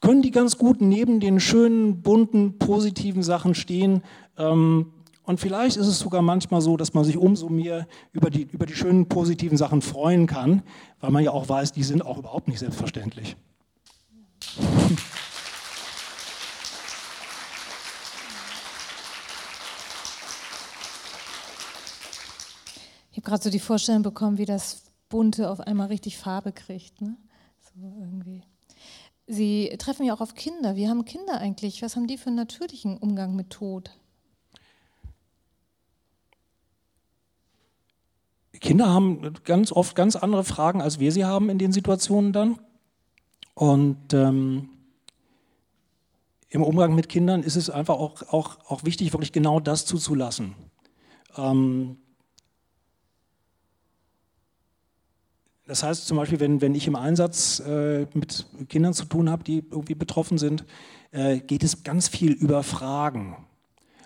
können 0.01 0.21
die 0.21 0.31
ganz 0.31 0.57
gut 0.57 0.81
neben 0.81 1.19
den 1.19 1.39
schönen, 1.39 2.01
bunten, 2.01 2.57
positiven 2.57 3.23
Sachen 3.23 3.55
stehen. 3.55 4.03
Ähm, 4.37 4.93
und 5.23 5.39
vielleicht 5.39 5.77
ist 5.77 5.87
es 5.87 5.99
sogar 5.99 6.21
manchmal 6.21 6.61
so, 6.61 6.77
dass 6.77 6.93
man 6.93 7.03
sich 7.03 7.17
umso 7.17 7.49
mehr 7.49 7.87
über 8.13 8.29
die, 8.29 8.43
über 8.43 8.65
die 8.65 8.75
schönen, 8.75 9.07
positiven 9.07 9.57
Sachen 9.57 9.81
freuen 9.81 10.25
kann, 10.25 10.63
weil 11.01 11.11
man 11.11 11.23
ja 11.23 11.31
auch 11.31 11.49
weiß, 11.49 11.73
die 11.73 11.83
sind 11.83 12.05
auch 12.05 12.17
überhaupt 12.17 12.47
nicht 12.47 12.59
selbstverständlich. 12.59 13.35
Habe 23.11 23.21
gerade 23.21 23.43
so 23.43 23.49
die 23.49 23.59
Vorstellung 23.59 24.03
bekommen, 24.03 24.37
wie 24.37 24.45
das 24.45 24.83
Bunte 25.09 25.49
auf 25.49 25.59
einmal 25.59 25.87
richtig 25.87 26.17
Farbe 26.17 26.51
kriegt. 26.51 27.01
Ne? 27.01 27.17
So 27.59 27.97
irgendwie. 27.99 28.43
Sie 29.27 29.75
treffen 29.77 30.05
ja 30.05 30.13
auch 30.13 30.21
auf 30.21 30.35
Kinder. 30.35 30.75
Wie 30.75 30.87
haben 30.87 31.05
Kinder 31.05 31.39
eigentlich? 31.39 31.81
Was 31.81 31.95
haben 31.95 32.07
die 32.07 32.17
für 32.17 32.27
einen 32.27 32.35
natürlichen 32.35 32.97
Umgang 32.97 33.35
mit 33.35 33.49
Tod? 33.51 33.91
Kinder 38.59 38.89
haben 38.89 39.33
ganz 39.45 39.71
oft 39.71 39.95
ganz 39.95 40.15
andere 40.15 40.43
Fragen, 40.43 40.81
als 40.81 40.99
wir 40.99 41.11
sie 41.11 41.25
haben 41.25 41.49
in 41.49 41.59
den 41.59 41.71
Situationen 41.71 42.33
dann. 42.33 42.59
Und 43.53 44.13
ähm, 44.13 44.69
im 46.49 46.63
Umgang 46.63 46.95
mit 46.95 47.09
Kindern 47.09 47.43
ist 47.43 47.55
es 47.55 47.69
einfach 47.69 47.95
auch, 47.95 48.23
auch, 48.33 48.57
auch 48.67 48.83
wichtig, 48.83 49.13
wirklich 49.13 49.31
genau 49.31 49.59
das 49.59 49.85
zuzulassen. 49.85 50.55
Ähm, 51.37 51.97
Das 55.69 55.83
heißt 55.83 56.07
zum 56.07 56.17
Beispiel, 56.17 56.39
wenn, 56.39 56.61
wenn 56.61 56.73
ich 56.73 56.87
im 56.87 56.95
Einsatz 56.95 57.59
äh, 57.59 58.07
mit 58.15 58.47
Kindern 58.69 58.95
zu 58.95 59.05
tun 59.05 59.29
habe, 59.29 59.43
die 59.43 59.63
irgendwie 59.69 59.93
betroffen 59.93 60.39
sind, 60.39 60.65
äh, 61.11 61.37
geht 61.41 61.63
es 61.63 61.83
ganz 61.83 62.07
viel 62.07 62.31
über 62.31 62.63
Fragen. 62.63 63.37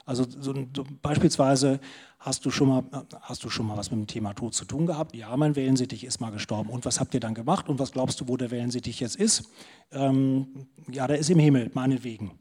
Also 0.05 0.25
so, 0.29 0.53
so, 0.75 0.83
beispielsweise, 1.01 1.79
hast 2.19 2.43
du, 2.43 2.51
schon 2.51 2.67
mal, 2.67 2.83
hast 3.21 3.45
du 3.45 3.49
schon 3.49 3.65
mal 3.65 3.77
was 3.77 3.91
mit 3.91 3.99
dem 4.01 4.07
Thema 4.07 4.33
Tod 4.33 4.53
zu 4.53 4.65
tun 4.65 4.85
gehabt? 4.85 5.15
Ja, 5.15 5.37
mein 5.37 5.55
Wellensittich 5.55 6.03
ist 6.03 6.19
mal 6.19 6.31
gestorben. 6.31 6.69
Und 6.69 6.83
was 6.83 6.99
habt 6.99 7.13
ihr 7.13 7.21
dann 7.21 7.33
gemacht? 7.33 7.69
Und 7.69 7.79
was 7.79 7.93
glaubst 7.93 8.19
du, 8.19 8.27
wo 8.27 8.35
der 8.35 8.51
Wellensittich 8.51 8.99
jetzt 8.99 9.15
ist? 9.15 9.49
Ähm, 9.93 10.67
ja, 10.91 11.07
der 11.07 11.17
ist 11.17 11.29
im 11.29 11.39
Himmel, 11.39 11.71
meinetwegen. 11.73 12.31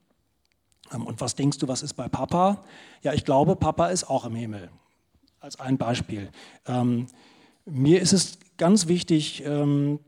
Ähm, 0.92 1.06
und 1.06 1.20
was 1.20 1.36
denkst 1.36 1.58
du, 1.58 1.68
was 1.68 1.84
ist 1.84 1.94
bei 1.94 2.08
Papa? 2.08 2.64
Ja, 3.02 3.12
ich 3.12 3.24
glaube, 3.24 3.54
Papa 3.54 3.86
ist 3.86 4.02
auch 4.02 4.24
im 4.24 4.34
Himmel. 4.34 4.68
Als 5.38 5.60
ein 5.60 5.78
Beispiel. 5.78 6.32
Ähm, 6.66 7.06
mir 7.64 8.00
ist 8.00 8.12
es 8.12 8.38
ganz 8.56 8.88
wichtig, 8.88 9.42
ähm, 9.46 10.00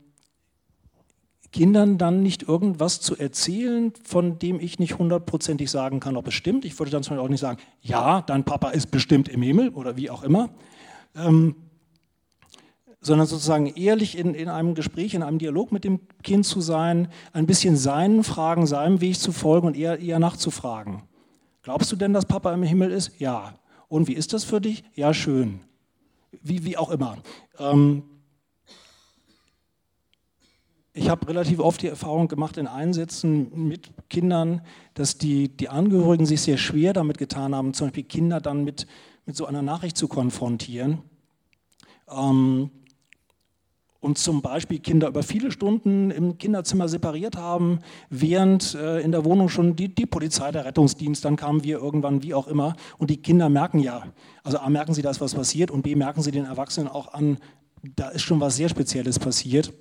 Kindern 1.55 1.97
dann 1.97 2.21
nicht 2.21 2.43
irgendwas 2.43 2.99
zu 2.99 3.15
erzählen, 3.15 3.93
von 4.03 4.39
dem 4.39 4.59
ich 4.59 4.77
nicht 4.77 4.97
hundertprozentig 4.97 5.71
sagen 5.71 6.01
kann, 6.01 6.17
ob 6.17 6.27
es 6.27 6.33
stimmt. 6.33 6.65
Ich 6.65 6.77
würde 6.77 6.91
dann 6.91 7.01
zum 7.01 7.15
Beispiel 7.15 7.25
auch 7.25 7.29
nicht 7.29 7.39
sagen, 7.39 7.61
ja, 7.81 8.21
dein 8.23 8.43
Papa 8.43 8.71
ist 8.71 8.91
bestimmt 8.91 9.29
im 9.29 9.41
Himmel 9.41 9.69
oder 9.69 9.95
wie 9.95 10.09
auch 10.09 10.23
immer, 10.23 10.49
ähm, 11.15 11.55
sondern 12.99 13.25
sozusagen 13.25 13.67
ehrlich 13.67 14.17
in, 14.17 14.33
in 14.33 14.49
einem 14.49 14.75
Gespräch, 14.75 15.13
in 15.13 15.23
einem 15.23 15.39
Dialog 15.39 15.71
mit 15.71 15.85
dem 15.85 16.01
Kind 16.23 16.45
zu 16.45 16.59
sein, 16.59 17.07
ein 17.31 17.45
bisschen 17.45 17.77
seinen 17.77 18.25
Fragen, 18.25 18.67
seinem 18.67 18.99
Weg 18.99 19.17
zu 19.17 19.31
folgen 19.31 19.67
und 19.67 19.77
eher, 19.77 19.99
eher 19.99 20.19
nachzufragen. 20.19 21.03
Glaubst 21.61 21.89
du 21.89 21.95
denn, 21.95 22.11
dass 22.11 22.25
Papa 22.25 22.53
im 22.53 22.63
Himmel 22.63 22.91
ist? 22.91 23.17
Ja. 23.17 23.53
Und 23.87 24.09
wie 24.09 24.13
ist 24.13 24.33
das 24.33 24.43
für 24.43 24.59
dich? 24.59 24.83
Ja, 24.93 25.13
schön. 25.13 25.61
Wie, 26.41 26.63
wie 26.63 26.77
auch 26.77 26.89
immer. 26.89 27.17
Ähm, 27.59 28.03
ich 30.93 31.09
habe 31.09 31.27
relativ 31.27 31.59
oft 31.59 31.81
die 31.81 31.87
Erfahrung 31.87 32.29
gemacht 32.29 32.55
in 32.55 32.67
Einsätzen 32.67 33.67
mit 33.67 33.89
Kindern, 34.09 34.61
dass 34.93 35.17
die, 35.17 35.49
die 35.49 35.67
Angehörigen 35.67 36.25
sich 36.25 36.41
sehr 36.41 36.57
schwer 36.57 36.93
damit 36.93 37.17
getan 37.17 37.53
haben, 37.53 37.73
zum 37.73 37.87
Beispiel 37.87 38.05
Kinder 38.05 38.39
dann 38.39 38.63
mit, 38.63 38.87
mit 39.25 39.35
so 39.35 39.45
einer 39.45 39.61
Nachricht 39.61 39.97
zu 39.97 40.07
konfrontieren. 40.07 41.01
Ähm, 42.09 42.69
und 44.05 44.19
zum 44.19 44.43
Beispiel 44.43 44.77
Kinder 44.77 45.07
über 45.07 45.23
viele 45.23 45.51
Stunden 45.51 46.11
im 46.11 46.37
Kinderzimmer 46.37 46.87
separiert 46.87 47.37
haben, 47.37 47.79
während 48.11 48.75
äh, 48.75 48.99
in 48.99 49.11
der 49.11 49.25
Wohnung 49.25 49.49
schon 49.49 49.75
die, 49.75 49.93
die 49.93 50.05
Polizei, 50.05 50.51
der 50.51 50.63
Rettungsdienst, 50.63 51.25
dann 51.25 51.35
kamen 51.35 51.63
wir 51.63 51.79
irgendwann, 51.79 52.21
wie 52.21 52.35
auch 52.35 52.47
immer. 52.47 52.75
Und 52.99 53.09
die 53.09 53.17
Kinder 53.17 53.49
merken 53.49 53.79
ja, 53.79 54.03
also 54.43 54.59
A, 54.59 54.69
merken 54.69 54.93
sie, 54.93 55.01
dass 55.01 55.21
was 55.21 55.33
passiert 55.33 55.71
und 55.71 55.81
B, 55.81 55.95
merken 55.95 56.21
sie 56.21 56.29
den 56.29 56.45
Erwachsenen 56.45 56.87
auch 56.87 57.15
an, 57.15 57.39
da 57.95 58.09
ist 58.09 58.21
schon 58.21 58.39
was 58.39 58.57
sehr 58.57 58.69
Spezielles 58.69 59.17
passiert. 59.17 59.73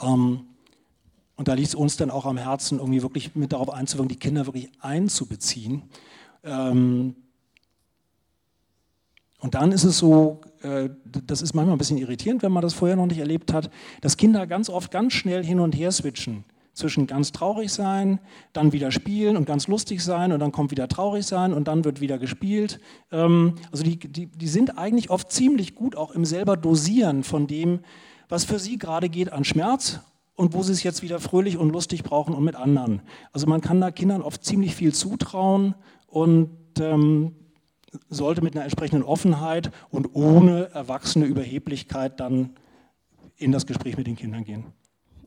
Ähm, 0.00 0.44
und 1.34 1.48
da 1.48 1.54
liegt 1.54 1.68
es 1.68 1.74
uns 1.74 1.96
dann 1.96 2.12
auch 2.12 2.24
am 2.24 2.36
Herzen, 2.36 2.78
irgendwie 2.78 3.02
wirklich 3.02 3.34
mit 3.34 3.52
darauf 3.52 3.70
einzuwirken, 3.70 4.10
die 4.10 4.20
Kinder 4.20 4.46
wirklich 4.46 4.70
einzubeziehen. 4.78 5.82
Ähm, 6.44 7.16
und 9.40 9.54
dann 9.54 9.72
ist 9.72 9.84
es 9.84 9.98
so, 9.98 10.40
äh, 10.62 10.90
das 11.26 11.42
ist 11.42 11.54
manchmal 11.54 11.76
ein 11.76 11.78
bisschen 11.78 11.98
irritierend, 11.98 12.42
wenn 12.42 12.52
man 12.52 12.62
das 12.62 12.74
vorher 12.74 12.96
noch 12.96 13.06
nicht 13.06 13.18
erlebt 13.18 13.52
hat, 13.52 13.70
dass 14.00 14.16
Kinder 14.16 14.46
ganz 14.46 14.68
oft 14.68 14.90
ganz 14.90 15.12
schnell 15.12 15.44
hin 15.44 15.60
und 15.60 15.76
her 15.76 15.92
switchen 15.92 16.44
zwischen 16.78 17.06
ganz 17.06 17.32
traurig 17.32 17.72
sein, 17.72 18.20
dann 18.52 18.72
wieder 18.72 18.90
spielen 18.90 19.36
und 19.36 19.46
ganz 19.46 19.66
lustig 19.66 20.02
sein 20.02 20.32
und 20.32 20.38
dann 20.38 20.52
kommt 20.52 20.70
wieder 20.70 20.88
traurig 20.88 21.26
sein 21.26 21.52
und 21.52 21.68
dann 21.68 21.84
wird 21.84 22.00
wieder 22.00 22.18
gespielt. 22.18 22.80
Ähm, 23.10 23.54
also 23.70 23.84
die, 23.84 23.98
die, 23.98 24.26
die 24.26 24.46
sind 24.46 24.78
eigentlich 24.78 25.10
oft 25.10 25.30
ziemlich 25.30 25.74
gut 25.74 25.96
auch 25.96 26.12
im 26.12 26.24
selber 26.24 26.56
Dosieren 26.56 27.24
von 27.24 27.46
dem, 27.46 27.80
was 28.28 28.44
für 28.44 28.58
sie 28.58 28.78
gerade 28.78 29.08
geht 29.08 29.32
an 29.32 29.44
Schmerz 29.44 30.00
und 30.36 30.54
wo 30.54 30.62
sie 30.62 30.72
es 30.72 30.84
jetzt 30.84 31.02
wieder 31.02 31.18
fröhlich 31.18 31.56
und 31.56 31.70
lustig 31.70 32.04
brauchen 32.04 32.34
und 32.34 32.44
mit 32.44 32.54
anderen. 32.54 33.02
Also 33.32 33.46
man 33.46 33.60
kann 33.60 33.80
da 33.80 33.90
Kindern 33.90 34.22
oft 34.22 34.44
ziemlich 34.44 34.74
viel 34.74 34.94
zutrauen 34.94 35.74
und 36.06 36.50
ähm, 36.80 37.34
sollte 38.08 38.42
mit 38.42 38.54
einer 38.54 38.64
entsprechenden 38.64 39.02
Offenheit 39.02 39.70
und 39.90 40.14
ohne 40.14 40.70
erwachsene 40.72 41.24
Überheblichkeit 41.24 42.20
dann 42.20 42.50
in 43.36 43.52
das 43.52 43.66
Gespräch 43.66 43.96
mit 43.96 44.06
den 44.06 44.16
Kindern 44.16 44.44
gehen. 44.44 44.66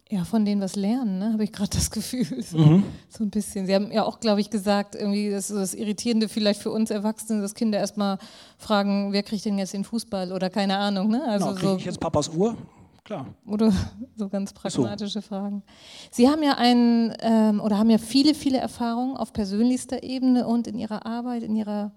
Ja, 0.09 0.25
von 0.25 0.43
denen 0.43 0.59
was 0.59 0.75
lernen, 0.75 1.19
ne? 1.19 1.31
habe 1.31 1.45
ich 1.45 1.53
gerade 1.53 1.69
das 1.69 1.89
Gefühl. 1.89 2.25
So, 2.43 2.57
mhm. 2.57 2.83
so, 3.07 3.23
ein 3.23 3.29
bisschen. 3.29 3.65
Sie 3.65 3.73
haben 3.73 3.91
ja 3.93 4.03
auch, 4.03 4.19
glaube 4.19 4.41
ich, 4.41 4.49
gesagt, 4.49 4.93
irgendwie 4.95 5.29
das 5.29 5.49
ist 5.49 5.55
das 5.57 5.73
Irritierende 5.73 6.27
vielleicht 6.27 6.61
für 6.61 6.69
uns 6.69 6.89
Erwachsene, 6.89 7.41
dass 7.41 7.55
Kinder 7.55 7.79
erstmal 7.79 8.17
fragen, 8.57 9.13
wer 9.13 9.23
kriegt 9.23 9.45
denn 9.45 9.57
jetzt 9.57 9.73
den 9.73 9.85
Fußball 9.85 10.33
oder 10.33 10.49
keine 10.49 10.77
Ahnung. 10.77 11.07
Ne? 11.09 11.23
Also 11.25 11.45
genau, 11.45 11.57
kriege 11.57 11.71
so, 11.71 11.77
ich 11.77 11.85
jetzt 11.85 11.99
Papas 12.01 12.27
Uhr? 12.27 12.57
Klar. 13.05 13.25
Oder 13.47 13.71
so 14.17 14.27
ganz 14.27 14.51
pragmatische 14.51 15.21
so. 15.21 15.27
Fragen. 15.27 15.63
Sie 16.11 16.27
haben 16.27 16.43
ja 16.43 16.57
einen 16.57 17.15
ähm, 17.21 17.61
oder 17.61 17.77
haben 17.77 17.89
ja 17.89 17.97
viele, 17.97 18.33
viele 18.33 18.57
Erfahrungen 18.57 19.15
auf 19.15 19.31
persönlichster 19.31 20.03
Ebene 20.03 20.45
und 20.45 20.67
in 20.67 20.77
Ihrer 20.77 21.05
Arbeit, 21.05 21.43
in 21.43 21.55
Ihrer 21.55 21.93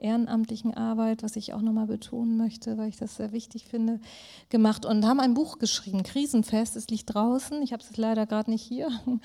ehrenamtlichen 0.00 0.74
Arbeit, 0.74 1.22
was 1.22 1.36
ich 1.36 1.52
auch 1.54 1.60
nochmal 1.60 1.86
betonen 1.86 2.36
möchte, 2.36 2.78
weil 2.78 2.88
ich 2.88 2.96
das 2.96 3.16
sehr 3.16 3.32
wichtig 3.32 3.66
finde, 3.66 4.00
gemacht 4.48 4.86
und 4.86 5.06
haben 5.06 5.20
ein 5.20 5.34
Buch 5.34 5.58
geschrieben, 5.58 6.02
Krisenfest, 6.02 6.76
es 6.76 6.88
liegt 6.88 7.14
draußen, 7.14 7.62
ich 7.62 7.72
habe 7.72 7.82
es 7.82 7.96
leider 7.96 8.26
gerade 8.26 8.50
nicht 8.50 8.62
hier, 8.62 8.88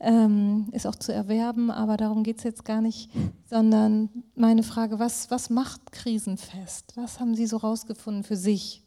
ähm, 0.00 0.68
ist 0.72 0.86
auch 0.86 0.96
zu 0.96 1.12
erwerben, 1.12 1.70
aber 1.70 1.96
darum 1.96 2.22
geht 2.22 2.38
es 2.38 2.44
jetzt 2.44 2.64
gar 2.64 2.80
nicht, 2.80 3.10
sondern 3.48 4.10
meine 4.34 4.62
Frage, 4.62 4.98
was, 4.98 5.30
was 5.30 5.50
macht 5.50 5.92
Krisenfest? 5.92 6.96
Was 6.96 7.20
haben 7.20 7.34
Sie 7.34 7.46
so 7.46 7.56
rausgefunden 7.58 8.24
für 8.24 8.36
sich? 8.36 8.82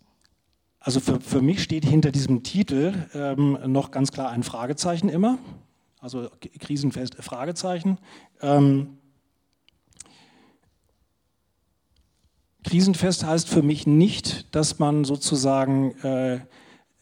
Also 0.79 0.99
für, 0.99 1.19
für 1.19 1.41
mich 1.41 1.63
steht 1.63 1.83
hinter 1.83 2.11
diesem 2.11 2.43
Titel 2.43 2.93
ähm, 3.13 3.57
noch 3.65 3.89
ganz 3.89 4.11
klar 4.11 4.29
ein 4.29 4.43
Fragezeichen 4.43 5.09
immer, 5.09 5.39
also 5.99 6.29
Krisenfest, 6.59 7.15
Fragezeichen. 7.15 7.97
Ähm, 8.41 8.99
Krisenfest 12.65 13.23
heißt 13.23 13.47
für 13.47 13.61
mich 13.61 13.85
nicht, 13.85 14.53
dass 14.55 14.79
man 14.79 15.05
sozusagen, 15.05 15.91
äh, 16.01 16.39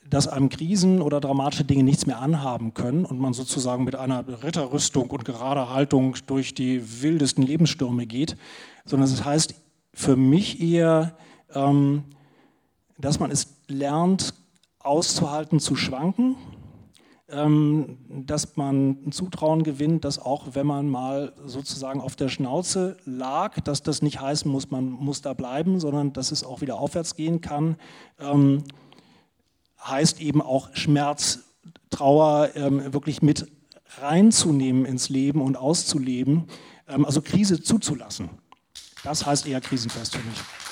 dass 0.10 0.28
einem 0.28 0.50
Krisen 0.50 1.02
oder 1.02 1.22
dramatische 1.22 1.64
Dinge 1.64 1.84
nichts 1.84 2.06
mehr 2.06 2.20
anhaben 2.20 2.74
können 2.74 3.06
und 3.06 3.18
man 3.18 3.34
sozusagen 3.34 3.86
mit 3.86 3.96
einer 3.96 4.26
Ritterrüstung 4.44 5.10
und 5.10 5.24
gerader 5.24 5.70
Haltung 5.70 6.18
durch 6.28 6.54
die 6.54 7.02
wildesten 7.02 7.46
Lebensstürme 7.46 8.06
geht, 8.06 8.36
sondern 8.84 9.10
es 9.10 9.24
heißt 9.24 9.56
für 9.94 10.18
mich 10.18 10.62
eher, 10.62 11.16
ähm, 11.54 12.04
dass 12.98 13.22
man 13.22 13.32
es 13.32 13.56
lernt, 13.68 14.34
auszuhalten, 14.80 15.62
zu 15.62 15.78
schwanken 15.78 16.36
dass 18.26 18.56
man 18.56 19.08
ein 19.08 19.12
Zutrauen 19.12 19.64
gewinnt, 19.64 20.06
dass 20.06 20.20
auch 20.20 20.50
wenn 20.54 20.68
man 20.68 20.88
mal 20.88 21.34
sozusagen 21.46 22.02
auf 22.02 22.16
der 22.16 22.30
Schnauze 22.30 22.98
lag, 23.06 23.60
dass 23.62 23.82
das 23.82 24.02
nicht 24.02 24.22
heißen 24.22 24.50
muss, 24.50 24.72
man 24.72 24.90
muss 24.90 25.22
da 25.22 25.34
bleiben, 25.34 25.80
sondern 25.80 26.14
dass 26.14 26.32
es 26.32 26.44
auch 26.44 26.62
wieder 26.62 26.80
aufwärts 26.80 27.16
gehen 27.16 27.42
kann. 27.42 27.78
Ähm, 28.20 28.64
heißt 29.84 30.22
eben 30.22 30.42
auch 30.42 30.70
Schmerz, 30.74 31.40
Trauer 31.90 32.50
ähm, 32.56 32.94
wirklich 32.94 33.22
mit 33.22 33.52
reinzunehmen 34.02 34.86
ins 34.86 35.10
Leben 35.10 35.42
und 35.42 35.58
auszuleben, 35.58 36.46
ähm, 36.88 37.06
also 37.06 37.22
Krise 37.22 37.62
zuzulassen. 37.62 38.30
Das 39.04 39.26
heißt 39.26 39.48
eher 39.48 39.62
Krisenfest 39.62 40.16
für 40.16 40.28
mich. 40.28 40.63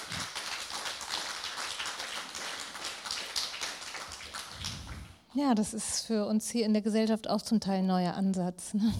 Ja, 5.33 5.55
das 5.55 5.73
ist 5.73 6.01
für 6.01 6.25
uns 6.25 6.49
hier 6.49 6.65
in 6.65 6.73
der 6.73 6.81
Gesellschaft 6.81 7.29
auch 7.29 7.41
zum 7.41 7.61
Teil 7.61 7.79
ein 7.79 7.87
neuer 7.87 8.15
Ansatz. 8.15 8.73
Ne? 8.73 8.91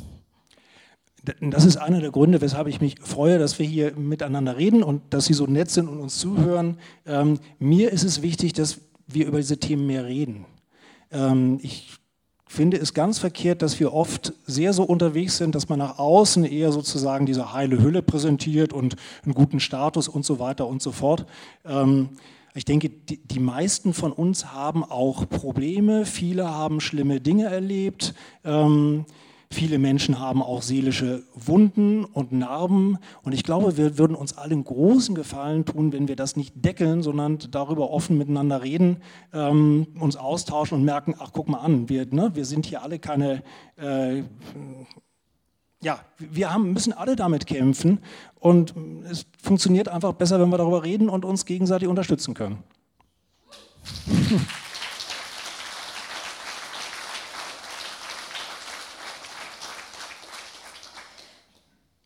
Das 1.41 1.65
ist 1.65 1.77
einer 1.77 1.99
der 1.99 2.11
Gründe, 2.11 2.41
weshalb 2.41 2.67
ich 2.67 2.79
mich 2.79 2.95
freue, 3.01 3.37
dass 3.37 3.59
wir 3.59 3.65
hier 3.65 3.93
miteinander 3.95 4.57
reden 4.57 4.81
und 4.81 5.01
dass 5.13 5.25
Sie 5.25 5.33
so 5.33 5.45
nett 5.45 5.69
sind 5.69 5.87
und 5.87 5.99
uns 5.99 6.17
zuhören. 6.17 6.77
Ähm, 7.05 7.39
mir 7.59 7.91
ist 7.91 8.03
es 8.03 8.21
wichtig, 8.21 8.53
dass 8.53 8.79
wir 9.07 9.27
über 9.27 9.37
diese 9.37 9.57
Themen 9.57 9.85
mehr 9.85 10.05
reden. 10.05 10.45
Ähm, 11.11 11.59
ich 11.61 11.89
finde 12.47 12.77
es 12.77 12.93
ganz 12.93 13.19
verkehrt, 13.19 13.61
dass 13.61 13.79
wir 13.79 13.93
oft 13.93 14.33
sehr 14.47 14.73
so 14.73 14.83
unterwegs 14.83 15.37
sind, 15.37 15.53
dass 15.53 15.69
man 15.69 15.79
nach 15.79 15.99
außen 15.99 16.43
eher 16.45 16.71
sozusagen 16.71 17.25
diese 17.25 17.53
heile 17.53 17.81
Hülle 17.81 18.01
präsentiert 18.01 18.73
und 18.73 18.95
einen 19.23 19.33
guten 19.33 19.59
Status 19.59 20.07
und 20.07 20.25
so 20.25 20.39
weiter 20.39 20.65
und 20.65 20.81
so 20.81 20.91
fort. 20.91 21.25
Ähm, 21.65 22.09
ich 22.53 22.65
denke, 22.65 22.89
die, 22.89 23.17
die, 23.25 23.39
meisten 23.39 23.93
von 23.93 24.11
uns 24.11 24.53
haben 24.53 24.83
auch 24.83 25.27
Probleme, 25.29 26.05
viele 26.05 26.49
haben 26.49 26.81
schlimme 26.81 27.21
Dinge 27.21 27.45
erlebt, 27.45 28.13
ähm, 28.43 29.05
viele 29.49 29.79
Menschen 29.79 30.19
haben 30.19 30.41
auch 30.41 30.61
seelische 30.61 31.23
Wunden 31.33 32.03
und 32.03 32.31
Narben. 32.31 32.97
Und 33.23 33.33
ich 33.33 33.43
glaube, 33.43 33.77
wir 33.77 33.97
würden 33.97 34.15
uns 34.15 34.37
alle 34.37 34.53
einen 34.53 34.63
großen 34.63 35.15
Gefallen 35.15 35.65
tun, 35.65 35.93
wenn 35.93 36.07
wir 36.07 36.15
das 36.15 36.35
nicht 36.35 36.53
deckeln, 36.55 37.03
sondern 37.03 37.39
darüber 37.51 37.89
offen 37.91 38.17
miteinander 38.17 38.63
reden, 38.63 38.97
ähm, 39.33 39.87
uns 39.99 40.15
austauschen 40.17 40.77
und 40.77 40.85
merken, 40.85 41.15
ach 41.19 41.31
guck 41.33 41.47
mal 41.47 41.59
an, 41.59 41.89
wir, 41.89 42.05
ne, 42.07 42.31
wir 42.33 42.45
sind 42.45 42.65
hier 42.65 42.83
alle 42.83 42.99
keine... 42.99 43.43
Äh, 43.77 44.23
ja, 45.81 45.99
wir 46.17 46.53
haben, 46.53 46.73
müssen 46.73 46.93
alle 46.93 47.15
damit 47.15 47.47
kämpfen 47.47 47.99
und 48.39 48.73
es 49.09 49.25
funktioniert 49.41 49.87
einfach 49.89 50.13
besser, 50.13 50.39
wenn 50.39 50.49
wir 50.49 50.57
darüber 50.57 50.83
reden 50.83 51.09
und 51.09 51.25
uns 51.25 51.45
gegenseitig 51.45 51.87
unterstützen 51.87 52.33
können. 52.35 52.63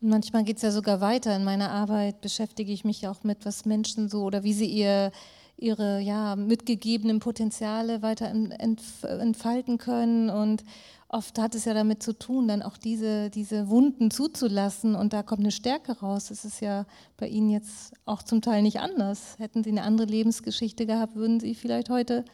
Manchmal 0.00 0.44
geht 0.44 0.56
es 0.56 0.62
ja 0.62 0.70
sogar 0.70 1.00
weiter. 1.00 1.34
In 1.34 1.44
meiner 1.44 1.70
Arbeit 1.70 2.20
beschäftige 2.20 2.72
ich 2.72 2.84
mich 2.84 3.08
auch 3.08 3.24
mit, 3.24 3.44
was 3.44 3.64
Menschen 3.64 4.08
so 4.08 4.22
oder 4.22 4.44
wie 4.44 4.52
sie 4.52 4.66
ihr, 4.66 5.10
ihre 5.56 6.00
ja, 6.00 6.36
mitgegebenen 6.36 7.18
Potenziale 7.18 8.02
weiter 8.02 8.26
entfalten 8.26 9.78
können 9.78 10.30
und 10.30 10.62
oft 11.08 11.38
hat 11.38 11.54
es 11.54 11.64
ja 11.64 11.74
damit 11.74 12.02
zu 12.02 12.18
tun, 12.18 12.48
dann 12.48 12.62
auch 12.62 12.76
diese, 12.76 13.30
diese 13.30 13.68
Wunden 13.68 14.10
zuzulassen 14.10 14.94
und 14.94 15.12
da 15.12 15.22
kommt 15.22 15.40
eine 15.40 15.52
Stärke 15.52 15.98
raus. 16.00 16.26
Das 16.28 16.44
ist 16.44 16.60
ja 16.60 16.86
bei 17.16 17.28
Ihnen 17.28 17.50
jetzt 17.50 17.92
auch 18.04 18.22
zum 18.22 18.42
Teil 18.42 18.62
nicht 18.62 18.80
anders. 18.80 19.36
Hätten 19.38 19.62
Sie 19.62 19.70
eine 19.70 19.82
andere 19.82 20.06
Lebensgeschichte 20.06 20.86
gehabt, 20.86 21.14
würden 21.14 21.40
Sie 21.40 21.54
vielleicht 21.54 21.90
heute 21.90 22.24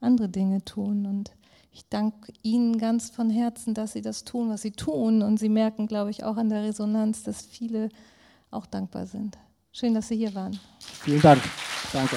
andere 0.00 0.28
Dinge 0.28 0.64
tun. 0.64 1.06
Und 1.06 1.32
ich 1.72 1.88
danke 1.88 2.32
Ihnen 2.42 2.78
ganz 2.78 3.10
von 3.10 3.30
Herzen, 3.30 3.74
dass 3.74 3.92
Sie 3.92 4.02
das 4.02 4.24
tun, 4.24 4.48
was 4.50 4.62
Sie 4.62 4.72
tun. 4.72 5.22
Und 5.22 5.38
Sie 5.38 5.48
merken, 5.48 5.86
glaube 5.86 6.10
ich, 6.10 6.24
auch 6.24 6.36
an 6.36 6.48
der 6.48 6.62
Resonanz, 6.62 7.22
dass 7.22 7.42
viele 7.42 7.90
auch 8.50 8.66
dankbar 8.66 9.06
sind. 9.06 9.38
Schön, 9.72 9.94
dass 9.94 10.08
Sie 10.08 10.16
hier 10.16 10.34
waren. 10.34 10.58
Vielen 10.80 11.20
Dank. 11.20 11.42
Danke. 11.92 12.16